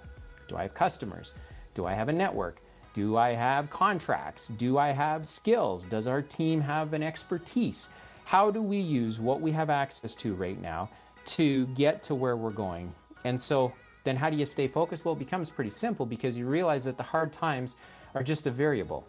Do 0.48 0.58
I 0.58 0.63
have 0.63 0.74
customers? 0.74 1.34
Do 1.74 1.86
I 1.86 1.94
have 1.94 2.10
a 2.10 2.13
network? 2.13 2.62
Do 2.94 3.17
I 3.17 3.34
have 3.34 3.70
contracts? 3.70 4.50
Do 4.50 4.77
I 4.77 4.89
have 4.89 5.27
skills? 5.27 5.86
Does 5.86 6.08
our 6.08 6.22
team 6.22 6.62
have 6.62 6.94
an 6.94 7.03
expertise? 7.03 7.89
How 8.25 8.51
do 8.51 8.62
we 8.62 8.77
use 8.77 9.20
what 9.20 9.39
we 9.39 9.51
have 9.51 9.70
access 9.70 10.15
to 10.15 10.34
right 10.34 10.62
now 10.62 10.89
to 11.38 11.65
get 11.67 12.03
to 12.03 12.15
where 12.15 12.36
we're 12.36 12.51
going? 12.51 12.94
And 13.24 13.39
so 13.39 13.72
then 14.03 14.15
how 14.15 14.29
do 14.29 14.36
you 14.36 14.46
stay 14.46 14.67
focused? 14.67 15.06
Well, 15.06 15.15
it 15.15 15.20
becomes 15.20 15.50
pretty 15.50 15.70
simple 15.70 16.06
because 16.06 16.36
you 16.36 16.48
realize 16.48 16.84
that 16.86 16.98
the 16.98 17.03
hard 17.03 17.32
times 17.32 17.75
are 18.15 18.24
just 18.24 18.48
a 18.48 18.51
variable. 18.51 19.06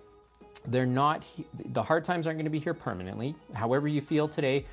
They're 0.66 0.86
not, 0.86 1.24
the 1.66 1.82
hard 1.82 2.04
times 2.04 2.26
aren't 2.26 2.38
going 2.38 2.44
to 2.44 2.50
be 2.50 2.58
here 2.58 2.74
permanently. 2.74 3.34
However 3.54 3.88
you 3.88 4.00
feel 4.00 4.28
today, 4.28 4.66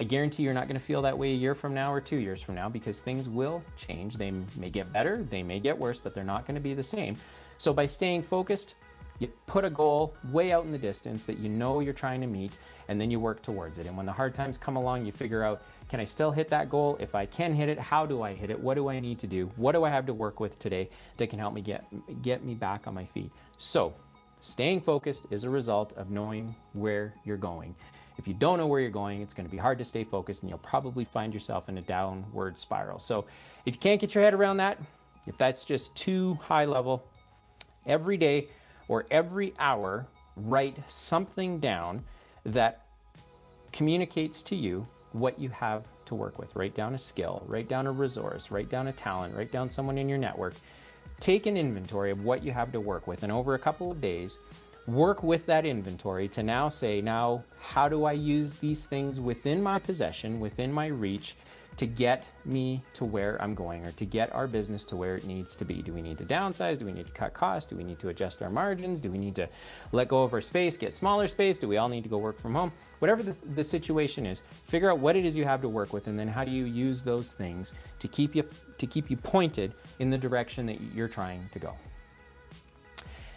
I 0.00 0.04
guarantee 0.04 0.42
you're 0.42 0.54
not 0.54 0.68
going 0.68 0.78
to 0.78 0.84
feel 0.84 1.02
that 1.02 1.16
way 1.16 1.32
a 1.32 1.36
year 1.36 1.54
from 1.54 1.74
now 1.74 1.92
or 1.92 2.00
two 2.00 2.18
years 2.18 2.42
from 2.42 2.54
now 2.54 2.68
because 2.68 3.00
things 3.00 3.28
will 3.28 3.62
change. 3.76 4.16
They 4.16 4.32
may 4.56 4.70
get 4.70 4.92
better, 4.92 5.24
they 5.30 5.42
may 5.42 5.60
get 5.60 5.78
worse, 5.78 5.98
but 5.98 6.14
they're 6.14 6.24
not 6.24 6.46
going 6.46 6.54
to 6.54 6.60
be 6.60 6.74
the 6.74 6.82
same. 6.82 7.16
So 7.58 7.72
by 7.72 7.86
staying 7.86 8.22
focused, 8.22 8.74
you 9.22 9.28
put 9.46 9.64
a 9.64 9.70
goal 9.70 10.16
way 10.32 10.50
out 10.50 10.64
in 10.64 10.72
the 10.72 10.78
distance 10.78 11.24
that 11.26 11.38
you 11.38 11.48
know 11.48 11.78
you're 11.78 11.92
trying 11.92 12.20
to 12.22 12.26
meet, 12.26 12.50
and 12.88 13.00
then 13.00 13.10
you 13.10 13.20
work 13.20 13.40
towards 13.40 13.78
it. 13.78 13.86
And 13.86 13.96
when 13.96 14.04
the 14.04 14.12
hard 14.12 14.34
times 14.34 14.58
come 14.58 14.74
along, 14.74 15.06
you 15.06 15.12
figure 15.12 15.44
out 15.44 15.62
can 15.88 16.00
I 16.00 16.04
still 16.04 16.32
hit 16.32 16.48
that 16.48 16.68
goal? 16.68 16.96
If 16.98 17.14
I 17.14 17.26
can 17.26 17.54
hit 17.54 17.68
it, 17.68 17.78
how 17.78 18.04
do 18.04 18.22
I 18.22 18.34
hit 18.34 18.50
it? 18.50 18.58
What 18.58 18.74
do 18.74 18.88
I 18.88 18.98
need 18.98 19.20
to 19.20 19.28
do? 19.28 19.48
What 19.56 19.72
do 19.72 19.84
I 19.84 19.90
have 19.90 20.06
to 20.06 20.14
work 20.14 20.40
with 20.40 20.58
today 20.58 20.90
that 21.18 21.30
can 21.30 21.38
help 21.38 21.54
me 21.54 21.60
get, 21.60 21.84
get 22.22 22.44
me 22.44 22.54
back 22.54 22.88
on 22.88 22.94
my 22.94 23.04
feet? 23.04 23.30
So, 23.58 23.94
staying 24.40 24.80
focused 24.80 25.26
is 25.30 25.44
a 25.44 25.50
result 25.50 25.92
of 25.92 26.10
knowing 26.10 26.56
where 26.72 27.12
you're 27.24 27.36
going. 27.36 27.76
If 28.18 28.28
you 28.28 28.34
don't 28.34 28.58
know 28.58 28.66
where 28.66 28.80
you're 28.80 28.90
going, 28.90 29.22
it's 29.22 29.34
going 29.34 29.46
to 29.46 29.52
be 29.52 29.58
hard 29.58 29.78
to 29.78 29.84
stay 29.84 30.04
focused 30.04 30.42
and 30.42 30.50
you'll 30.50 30.58
probably 30.58 31.04
find 31.04 31.32
yourself 31.32 31.68
in 31.68 31.78
a 31.78 31.82
downward 31.82 32.58
spiral. 32.58 32.98
So 32.98 33.24
if 33.64 33.74
you 33.74 33.80
can't 33.80 34.00
get 34.00 34.14
your 34.14 34.22
head 34.22 34.34
around 34.34 34.58
that, 34.58 34.80
if 35.26 35.38
that's 35.38 35.64
just 35.64 35.94
too 35.94 36.34
high 36.42 36.64
level, 36.64 37.04
every 37.86 38.16
day 38.16 38.48
or 38.88 39.06
every 39.10 39.54
hour, 39.58 40.06
write 40.36 40.76
something 40.88 41.58
down 41.58 42.04
that 42.44 42.86
communicates 43.72 44.42
to 44.42 44.56
you 44.56 44.86
what 45.12 45.38
you 45.38 45.48
have 45.50 45.84
to 46.06 46.14
work 46.14 46.38
with. 46.38 46.54
Write 46.56 46.74
down 46.74 46.94
a 46.94 46.98
skill, 46.98 47.42
write 47.46 47.68
down 47.68 47.86
a 47.86 47.92
resource, 47.92 48.50
write 48.50 48.68
down 48.68 48.88
a 48.88 48.92
talent, 48.92 49.34
write 49.34 49.52
down 49.52 49.68
someone 49.68 49.98
in 49.98 50.08
your 50.08 50.18
network. 50.18 50.54
Take 51.20 51.46
an 51.46 51.56
inventory 51.56 52.10
of 52.10 52.24
what 52.24 52.42
you 52.42 52.52
have 52.52 52.72
to 52.72 52.80
work 52.80 53.06
with, 53.06 53.22
and 53.22 53.30
over 53.30 53.54
a 53.54 53.58
couple 53.58 53.90
of 53.90 54.00
days, 54.00 54.38
work 54.86 55.22
with 55.22 55.46
that 55.46 55.64
inventory 55.64 56.28
to 56.28 56.42
now 56.42 56.68
say, 56.68 57.00
now, 57.00 57.44
how 57.60 57.88
do 57.88 58.04
I 58.04 58.12
use 58.12 58.54
these 58.54 58.84
things 58.84 59.20
within 59.20 59.62
my 59.62 59.78
possession, 59.78 60.40
within 60.40 60.72
my 60.72 60.86
reach, 60.86 61.36
to 61.76 61.86
get 61.86 62.24
me 62.44 62.82
to 62.92 63.04
where 63.04 63.40
I'm 63.40 63.54
going 63.54 63.84
or 63.86 63.92
to 63.92 64.04
get 64.04 64.34
our 64.34 64.46
business 64.46 64.84
to 64.86 64.96
where 64.96 65.16
it 65.16 65.24
needs 65.24 65.54
to 65.56 65.64
be? 65.64 65.80
Do 65.80 65.92
we 65.92 66.02
need 66.02 66.18
to 66.18 66.24
downsize? 66.24 66.78
Do 66.78 66.84
we 66.84 66.92
need 66.92 67.06
to 67.06 67.12
cut 67.12 67.32
costs? 67.32 67.70
Do 67.70 67.76
we 67.76 67.84
need 67.84 67.98
to 68.00 68.08
adjust 68.08 68.42
our 68.42 68.50
margins? 68.50 69.00
Do 69.00 69.10
we 69.10 69.18
need 69.18 69.34
to 69.36 69.48
let 69.92 70.08
go 70.08 70.22
of 70.22 70.32
our 70.34 70.40
space, 70.40 70.76
get 70.76 70.92
smaller 70.92 71.26
space? 71.28 71.58
Do 71.58 71.68
we 71.68 71.78
all 71.78 71.88
need 71.88 72.02
to 72.02 72.10
go 72.10 72.18
work 72.18 72.38
from 72.38 72.54
home? 72.54 72.72
Whatever 72.98 73.22
the, 73.22 73.34
the 73.54 73.64
situation 73.64 74.26
is, 74.26 74.42
figure 74.66 74.90
out 74.90 74.98
what 74.98 75.16
it 75.16 75.24
is 75.24 75.36
you 75.36 75.44
have 75.44 75.62
to 75.62 75.68
work 75.68 75.92
with 75.92 76.08
and 76.08 76.18
then 76.18 76.28
how 76.28 76.44
do 76.44 76.50
you 76.50 76.64
use 76.64 77.02
those 77.02 77.32
things 77.32 77.72
to 78.00 78.08
keep 78.08 78.34
you 78.34 78.44
to 78.78 78.86
keep 78.86 79.10
you 79.10 79.16
pointed 79.16 79.74
in 80.00 80.10
the 80.10 80.18
direction 80.18 80.66
that 80.66 80.80
you're 80.94 81.08
trying 81.08 81.48
to 81.52 81.58
go. 81.58 81.72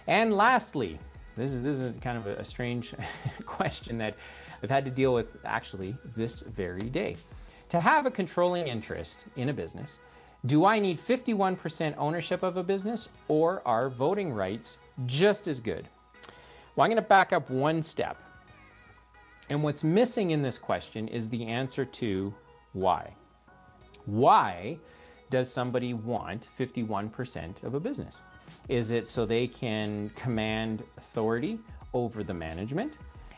And 0.08 0.34
lastly, 0.34 1.00
this 1.36 1.54
is, 1.54 1.64
this 1.64 1.78
is 1.78 1.94
kind 2.02 2.18
of 2.18 2.28
a, 2.28 2.46
strange 2.46 2.94
question 3.46 3.98
that 3.98 4.16
I've 4.64 4.70
had 4.70 4.86
to 4.86 4.92
deal 4.92 5.14
with 5.14 5.28
actually 5.46 5.96
this 6.16 6.42
very 6.42 6.90
day. 6.90 7.18
To 7.70 7.80
have 7.80 8.06
a 8.06 8.12
controlling 8.12 8.68
interest 8.68 9.26
in 9.36 9.50
a 9.50 9.54
business, 9.54 10.00
do 10.46 10.66
I 10.66 10.80
need 10.80 11.00
51% 11.00 11.96
ownership 11.98 12.44
of 12.44 12.58
a 12.58 12.64
business 12.64 13.10
or 13.28 13.62
are 13.66 13.90
voting 13.90 14.32
rights 14.32 14.78
just 15.06 15.48
as 15.48 15.60
good? 15.60 15.88
Well, 16.76 16.86
I'm 16.86 16.92
going 16.92 17.02
to 17.02 17.08
back 17.08 17.34
up 17.34 17.50
one 17.50 17.82
step. 17.82 18.18
And 19.50 19.64
what's 19.64 19.84
missing 19.84 20.32
in 20.32 20.42
this 20.42 20.58
question 20.58 21.08
is 21.08 21.30
the 21.30 21.46
answer 21.46 21.86
to 21.86 22.34
why. 22.74 23.14
Why 24.06 24.78
does 25.30 25.52
somebody 25.52 25.94
want 25.94 26.48
51% 26.58 27.64
of 27.64 27.74
a 27.74 27.80
business? 27.80 28.22
Is 28.70 28.92
it 28.92 29.08
so 29.08 29.26
they 29.26 29.48
can 29.48 30.10
command 30.16 30.84
authority 30.98 31.60
over 31.94 32.24
the 32.24 32.34
management? 32.34 32.94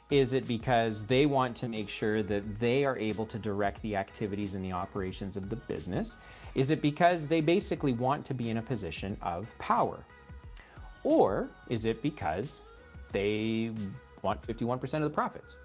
Is 0.09 0.33
it 0.33 0.47
because 0.47 1.05
they 1.05 1.25
want 1.25 1.55
to 1.57 1.67
make 1.67 1.89
sure 1.89 2.23
that 2.23 2.59
they 2.59 2.85
are 2.85 2.97
able 2.97 3.25
to 3.25 3.37
direct 3.37 3.81
the 3.81 3.95
activities 3.95 4.55
and 4.55 4.63
the 4.63 4.71
operations 4.71 5.35
of 5.35 5.49
the 5.49 5.57
business? 5.57 6.15
Is 6.55 6.71
it 6.71 6.81
because 6.81 7.27
they 7.27 7.41
basically 7.41 7.93
want 7.93 8.25
to 8.25 8.33
be 8.33 8.49
in 8.49 8.57
a 8.57 8.61
position 8.61 9.17
of 9.21 9.47
power? 9.59 10.05
Or 11.03 11.49
is 11.69 11.85
it 11.85 12.01
because 12.01 12.63
they 13.11 13.71
want 14.21 14.41
51% 14.41 14.81
of 14.95 15.01
the 15.01 15.09
profits? 15.09 15.57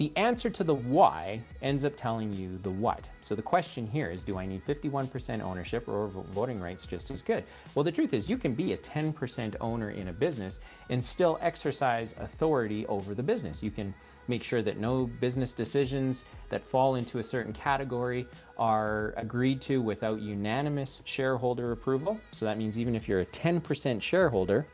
The 0.00 0.16
answer 0.16 0.48
to 0.48 0.64
the 0.64 0.74
why 0.74 1.42
ends 1.60 1.84
up 1.84 1.94
telling 1.94 2.32
you 2.32 2.58
the 2.62 2.70
what. 2.70 3.04
So 3.20 3.34
the 3.34 3.42
question 3.42 3.86
here 3.86 4.10
is, 4.10 4.22
do 4.22 4.38
I 4.38 4.46
need 4.46 4.64
51% 4.64 5.42
ownership 5.42 5.86
or 5.88 6.08
voting 6.08 6.58
rights 6.58 6.86
just 6.86 7.10
as 7.10 7.20
good? 7.20 7.44
Well, 7.74 7.84
the 7.84 7.92
truth 7.92 8.14
is 8.14 8.26
you 8.26 8.38
can 8.38 8.54
be 8.54 8.72
a 8.72 8.78
10% 8.78 9.56
owner 9.60 9.90
in 9.90 10.08
a 10.08 10.12
business 10.14 10.60
and 10.88 11.04
still 11.04 11.38
exercise 11.42 12.14
authority 12.18 12.86
over 12.86 13.14
the 13.14 13.22
business. 13.22 13.62
You 13.62 13.70
can 13.70 13.92
make 14.26 14.42
sure 14.42 14.62
that 14.62 14.78
no 14.78 15.04
business 15.04 15.52
decisions 15.52 16.24
that 16.48 16.64
fall 16.64 16.94
into 16.94 17.18
a 17.18 17.22
certain 17.22 17.52
category 17.52 18.26
are 18.56 19.12
agreed 19.18 19.60
to 19.60 19.82
without 19.82 20.22
unanimous 20.22 21.02
shareholder 21.04 21.72
approval. 21.72 22.18
So 22.32 22.46
that 22.46 22.56
means 22.56 22.78
even 22.78 22.96
if 22.96 23.06
you're 23.06 23.20
a 23.20 23.26
10% 23.26 24.00
shareholder, 24.00 24.66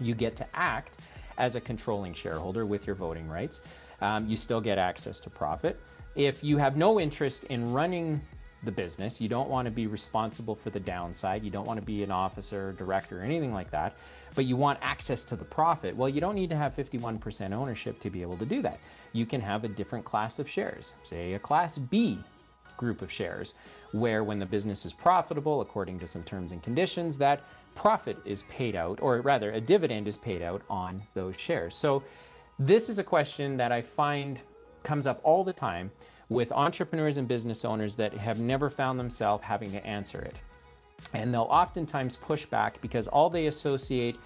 you 0.00 0.16
get 0.16 0.34
to 0.34 0.46
act 0.54 0.96
as 1.38 1.54
a 1.54 1.60
controlling 1.60 2.14
shareholder 2.14 2.66
with 2.66 2.84
your 2.84 2.96
voting 2.96 3.28
rights. 3.28 3.60
Um, 4.00 4.28
you 4.28 4.36
still 4.36 4.60
get 4.60 4.78
access 4.78 5.20
to 5.20 5.30
profit. 5.30 5.80
If 6.14 6.42
you 6.42 6.56
have 6.56 6.76
no 6.76 7.00
interest 7.00 7.44
in 7.44 7.72
running 7.72 8.20
the 8.62 8.72
business, 8.72 9.20
you 9.20 9.28
don't 9.28 9.48
want 9.48 9.66
to 9.66 9.70
be 9.70 9.86
responsible 9.86 10.54
for 10.54 10.70
the 10.70 10.80
downside, 10.80 11.44
you 11.44 11.50
don't 11.50 11.66
want 11.66 11.78
to 11.78 11.84
be 11.84 12.02
an 12.02 12.10
officer, 12.10 12.72
director, 12.72 13.20
or 13.20 13.22
anything 13.22 13.52
like 13.52 13.70
that, 13.70 13.96
but 14.34 14.44
you 14.44 14.56
want 14.56 14.78
access 14.82 15.24
to 15.26 15.36
the 15.36 15.44
profit, 15.44 15.94
well, 15.94 16.08
you 16.08 16.20
don't 16.20 16.34
need 16.34 16.50
to 16.50 16.56
have 16.56 16.74
51% 16.74 17.52
ownership 17.52 18.00
to 18.00 18.10
be 18.10 18.22
able 18.22 18.36
to 18.38 18.46
do 18.46 18.62
that. 18.62 18.80
You 19.12 19.26
can 19.26 19.40
have 19.40 19.64
a 19.64 19.68
different 19.68 20.04
class 20.04 20.38
of 20.38 20.48
shares, 20.48 20.94
say 21.04 21.34
a 21.34 21.38
class 21.38 21.78
B 21.78 22.18
group 22.76 23.02
of 23.02 23.10
shares, 23.10 23.54
where 23.92 24.24
when 24.24 24.38
the 24.38 24.46
business 24.46 24.84
is 24.84 24.92
profitable, 24.92 25.60
according 25.60 25.98
to 26.00 26.06
some 26.06 26.22
terms 26.22 26.52
and 26.52 26.62
conditions, 26.62 27.16
that 27.18 27.42
profit 27.74 28.18
is 28.24 28.42
paid 28.44 28.74
out, 28.74 29.00
or 29.00 29.20
rather, 29.20 29.52
a 29.52 29.60
dividend 29.60 30.08
is 30.08 30.16
paid 30.16 30.42
out 30.42 30.62
on 30.68 31.02
those 31.14 31.36
shares. 31.36 31.76
So, 31.76 32.02
this 32.58 32.88
is 32.88 32.98
a 32.98 33.04
question 33.04 33.56
that 33.58 33.72
I 33.72 33.82
find 33.82 34.38
comes 34.82 35.06
up 35.06 35.20
all 35.22 35.44
the 35.44 35.52
time 35.52 35.90
with 36.28 36.50
entrepreneurs 36.52 37.18
and 37.18 37.28
business 37.28 37.64
owners 37.64 37.96
that 37.96 38.14
have 38.14 38.40
never 38.40 38.70
found 38.70 38.98
themselves 38.98 39.44
having 39.44 39.70
to 39.72 39.86
answer 39.86 40.20
it. 40.20 40.36
And 41.12 41.32
they'll 41.32 41.42
oftentimes 41.42 42.16
push 42.16 42.46
back 42.46 42.80
because 42.80 43.08
all 43.08 43.28
they 43.28 43.46
associate 43.46 44.16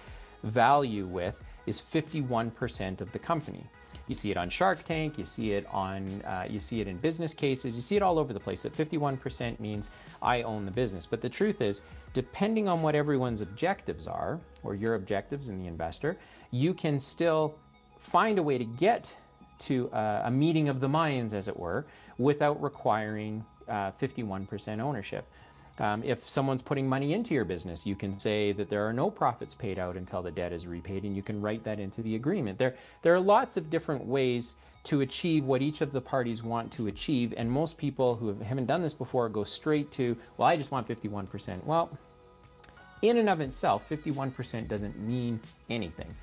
value 0.43 1.05
with 1.05 1.35
is 1.65 1.81
51% 1.81 3.01
of 3.01 3.11
the 3.11 3.19
company. 3.19 3.63
You 4.07 4.15
see 4.15 4.31
it 4.31 4.37
on 4.37 4.49
Shark 4.49 4.83
Tank, 4.83 5.17
you 5.17 5.25
see 5.25 5.51
it 5.51 5.65
on, 5.71 6.05
uh, 6.23 6.45
you 6.49 6.59
see 6.59 6.81
it 6.81 6.87
in 6.87 6.97
business 6.97 7.33
cases, 7.33 7.75
you 7.75 7.81
see 7.81 7.95
it 7.95 8.01
all 8.01 8.17
over 8.17 8.33
the 8.33 8.39
place. 8.39 8.63
That 8.63 8.75
51% 8.75 9.59
means 9.59 9.89
I 10.21 10.41
own 10.41 10.65
the 10.65 10.71
business. 10.71 11.05
But 11.05 11.21
the 11.21 11.29
truth 11.29 11.61
is, 11.61 11.81
depending 12.13 12.67
on 12.67 12.81
what 12.81 12.95
everyone's 12.95 13.41
objectives 13.41 14.07
are, 14.07 14.39
or 14.63 14.73
your 14.75 14.95
objectives 14.95 15.49
in 15.49 15.59
the 15.59 15.67
investor, 15.67 16.17
you 16.49 16.73
can 16.73 16.99
still 16.99 17.55
find 18.01 18.39
a 18.39 18.43
way 18.43 18.57
to 18.57 18.65
get 18.65 19.15
to 19.59 19.89
uh, 19.91 20.23
a 20.25 20.31
meeting 20.31 20.69
of 20.69 20.79
the 20.79 20.89
minds, 20.89 21.33
as 21.33 21.47
it 21.47 21.57
were, 21.57 21.85
without 22.17 22.61
requiring 22.61 23.45
uh, 23.67 23.91
51% 24.01 24.79
ownership. 24.79 25.25
Um, 25.79 26.03
if 26.03 26.29
someone's 26.29 26.61
putting 26.61 26.87
money 26.89 27.13
into 27.13 27.33
your 27.33 27.45
business, 27.45 27.85
you 27.85 27.95
can 27.95 28.19
say 28.19 28.51
that 28.51 28.69
there 28.69 28.85
are 28.85 28.91
no 28.91 29.09
profits 29.09 29.55
paid 29.55 29.79
out 29.79 29.95
until 29.95 30.21
the 30.21 30.31
debt 30.31 30.51
is 30.51 30.67
repaid, 30.67 31.03
and 31.03 31.15
you 31.15 31.23
can 31.23 31.39
write 31.41 31.63
that 31.63 31.79
into 31.79 32.01
the 32.01 32.15
agreement. 32.15 32.57
There, 32.57 32.75
there 33.03 33.13
are 33.13 33.19
lots 33.19 33.55
of 33.55 33.69
different 33.69 34.05
ways 34.05 34.55
to 34.83 35.01
achieve 35.01 35.45
what 35.45 35.61
each 35.61 35.81
of 35.81 35.91
the 35.91 36.01
parties 36.01 36.43
want 36.43 36.71
to 36.73 36.87
achieve, 36.87 37.33
and 37.37 37.49
most 37.49 37.77
people 37.77 38.15
who 38.15 38.33
haven't 38.41 38.65
done 38.65 38.81
this 38.81 38.95
before 38.95 39.29
go 39.29 39.43
straight 39.43 39.91
to, 39.91 40.17
well, 40.37 40.47
I 40.47 40.57
just 40.57 40.71
want 40.71 40.87
51%. 40.87 41.63
Well, 41.65 41.97
in 43.03 43.17
and 43.17 43.29
of 43.29 43.41
itself, 43.41 43.87
51% 43.89 44.67
doesn't 44.67 44.99
mean 44.99 45.39
anything 45.69 46.13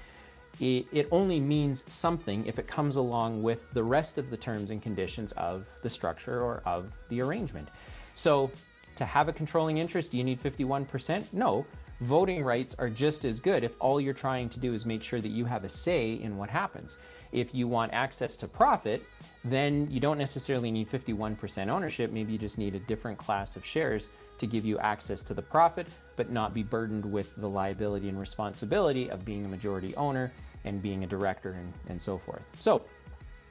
it, 0.60 1.08
only 1.10 1.40
means 1.40 1.84
something 1.86 2.46
if 2.46 2.58
it 2.58 2.66
comes 2.66 2.96
along 2.96 3.42
with 3.42 3.72
the 3.72 3.82
rest 3.82 4.18
of 4.18 4.30
the 4.30 4.36
terms 4.36 4.70
and 4.70 4.82
conditions 4.82 5.32
of 5.32 5.66
the 5.82 5.90
structure 5.90 6.42
or 6.42 6.62
of 6.64 6.90
the 7.08 7.20
arrangement. 7.20 7.68
So 8.14 8.50
to 8.96 9.04
have 9.04 9.28
a 9.28 9.32
controlling 9.32 9.78
interest, 9.78 10.10
do 10.10 10.18
you 10.18 10.24
need 10.24 10.42
51%? 10.42 11.32
No. 11.32 11.64
Voting 12.00 12.44
rights 12.44 12.76
are 12.78 12.88
just 12.88 13.24
as 13.24 13.40
good 13.40 13.64
if 13.64 13.74
all 13.80 14.00
you're 14.00 14.14
trying 14.14 14.48
to 14.50 14.60
do 14.60 14.72
is 14.72 14.86
make 14.86 15.02
sure 15.02 15.20
that 15.20 15.28
you 15.28 15.44
have 15.44 15.64
a 15.64 15.68
say 15.68 16.14
in 16.14 16.36
what 16.36 16.50
happens. 16.50 16.98
If 17.32 17.54
you 17.54 17.68
want 17.68 17.92
access 17.92 18.37
to 18.37 18.49
profit, 18.49 19.04
then 19.44 19.88
you 19.90 20.00
don't 20.00 20.18
necessarily 20.18 20.70
need 20.70 20.90
51% 20.90 21.68
ownership. 21.68 22.11
Maybe 22.11 22.32
you 22.32 22.38
just 22.38 22.58
need 22.58 22.75
a 22.75 22.80
different 22.80 23.18
class 23.18 23.56
of 23.56 23.64
shares 23.64 24.08
to 24.38 24.47
give 24.47 24.64
you 24.64 24.78
access 24.78 25.22
to 25.24 25.35
the 25.35 25.42
profit, 25.42 25.87
but 26.16 26.31
not 26.31 26.55
be 26.55 26.62
burdened 26.62 27.05
with 27.05 27.35
the 27.37 27.48
liability 27.48 28.09
and 28.09 28.18
responsibility 28.18 29.11
of 29.11 29.24
being 29.24 29.44
a 29.44 29.48
majority 29.48 29.94
owner 29.96 30.33
and 30.64 30.83
being 30.83 31.05
a 31.05 31.07
director 31.07 31.52
and, 31.52 31.72
and 31.88 32.00
so 32.00 32.18
forth. 32.18 32.44
So 32.59 32.83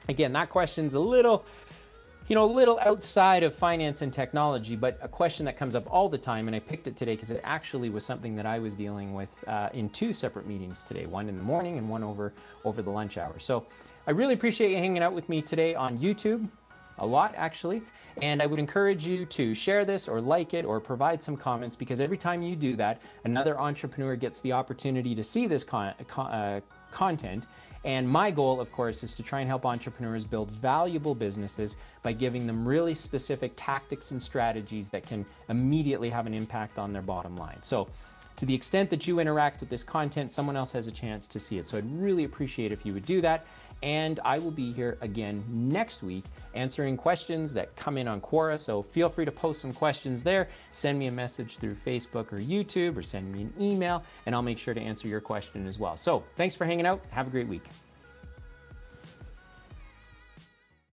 again, 0.08 0.32
that 0.32 0.50
question's 0.50 0.94
a 0.94 1.00
little, 1.00 1.44
you 2.28 2.34
know, 2.34 2.44
a 2.44 2.52
little 2.52 2.78
outside 2.80 3.42
of 3.42 3.54
finance 3.54 4.02
and 4.02 4.12
technology, 4.12 4.76
but 4.76 4.98
a 5.00 5.08
question 5.08 5.46
that 5.46 5.56
comes 5.56 5.74
up 5.74 5.86
all 5.90 6.10
the 6.10 6.18
time, 6.18 6.46
and 6.46 6.54
I 6.54 6.60
picked 6.60 6.86
it 6.86 6.94
today 6.94 7.14
because 7.14 7.30
it 7.30 7.40
actually 7.42 7.88
was 7.88 8.04
something 8.04 8.36
that 8.36 8.44
I 8.44 8.58
was 8.58 8.74
dealing 8.74 9.14
with 9.14 9.30
uh, 9.48 9.70
in 9.72 9.88
two 9.88 10.12
separate 10.12 10.46
meetings 10.46 10.82
today, 10.82 11.06
one 11.06 11.28
in 11.28 11.38
the 11.38 11.42
morning 11.42 11.78
and 11.78 11.88
one 11.88 12.04
over 12.04 12.34
over 12.64 12.82
the 12.82 12.90
lunch 12.90 13.16
hour. 13.16 13.38
So 13.38 13.66
I 14.06 14.10
really 14.10 14.34
appreciate 14.34 14.70
you 14.70 14.76
hanging 14.76 15.02
out 15.02 15.14
with 15.14 15.28
me 15.28 15.40
today 15.40 15.74
on 15.74 15.98
YouTube 15.98 16.48
a 16.98 17.06
lot 17.06 17.34
actually. 17.36 17.82
And 18.20 18.42
I 18.42 18.46
would 18.46 18.58
encourage 18.58 19.04
you 19.04 19.24
to 19.26 19.54
share 19.54 19.84
this 19.84 20.08
or 20.08 20.20
like 20.20 20.52
it 20.52 20.64
or 20.64 20.80
provide 20.80 21.22
some 21.22 21.36
comments 21.36 21.76
because 21.76 22.00
every 22.00 22.18
time 22.18 22.42
you 22.42 22.56
do 22.56 22.74
that, 22.76 23.00
another 23.24 23.58
entrepreneur 23.58 24.16
gets 24.16 24.40
the 24.40 24.52
opportunity 24.52 25.14
to 25.14 25.22
see 25.22 25.46
this 25.46 25.62
con- 25.62 25.94
uh, 26.16 26.60
content. 26.90 27.44
And 27.84 28.08
my 28.08 28.30
goal, 28.30 28.60
of 28.60 28.72
course, 28.72 29.02
is 29.02 29.14
to 29.14 29.22
try 29.22 29.40
and 29.40 29.48
help 29.48 29.64
entrepreneurs 29.64 30.24
build 30.24 30.50
valuable 30.50 31.14
businesses 31.14 31.76
by 32.02 32.12
giving 32.12 32.46
them 32.46 32.66
really 32.66 32.94
specific 32.94 33.52
tactics 33.56 34.10
and 34.10 34.22
strategies 34.22 34.90
that 34.90 35.06
can 35.06 35.24
immediately 35.48 36.10
have 36.10 36.26
an 36.26 36.34
impact 36.34 36.78
on 36.78 36.92
their 36.92 37.02
bottom 37.02 37.36
line. 37.36 37.62
So, 37.62 37.88
to 38.36 38.46
the 38.46 38.54
extent 38.54 38.90
that 38.90 39.08
you 39.08 39.18
interact 39.18 39.58
with 39.60 39.68
this 39.68 39.82
content, 39.82 40.30
someone 40.30 40.56
else 40.56 40.70
has 40.72 40.86
a 40.86 40.92
chance 40.92 41.26
to 41.28 41.40
see 41.40 41.58
it. 41.58 41.68
So, 41.68 41.78
I'd 41.78 41.90
really 41.90 42.24
appreciate 42.24 42.72
if 42.72 42.84
you 42.84 42.94
would 42.94 43.06
do 43.06 43.20
that. 43.20 43.46
And 43.82 44.18
I 44.24 44.38
will 44.38 44.50
be 44.50 44.72
here 44.72 44.98
again 45.00 45.44
next 45.48 46.02
week 46.02 46.24
answering 46.54 46.96
questions 46.96 47.52
that 47.54 47.74
come 47.76 47.96
in 47.96 48.08
on 48.08 48.20
Quora. 48.20 48.58
So 48.58 48.82
feel 48.82 49.08
free 49.08 49.24
to 49.24 49.32
post 49.32 49.60
some 49.60 49.72
questions 49.72 50.22
there. 50.22 50.48
Send 50.72 50.98
me 50.98 51.06
a 51.06 51.12
message 51.12 51.58
through 51.58 51.74
Facebook 51.74 52.32
or 52.32 52.38
YouTube 52.38 52.96
or 52.96 53.02
send 53.02 53.32
me 53.32 53.42
an 53.42 53.54
email, 53.60 54.02
and 54.26 54.34
I'll 54.34 54.42
make 54.42 54.58
sure 54.58 54.74
to 54.74 54.80
answer 54.80 55.08
your 55.08 55.20
question 55.20 55.66
as 55.66 55.78
well. 55.78 55.96
So 55.96 56.24
thanks 56.36 56.56
for 56.56 56.64
hanging 56.64 56.86
out. 56.86 57.04
Have 57.10 57.26
a 57.26 57.30
great 57.30 57.48
week. 57.48 57.64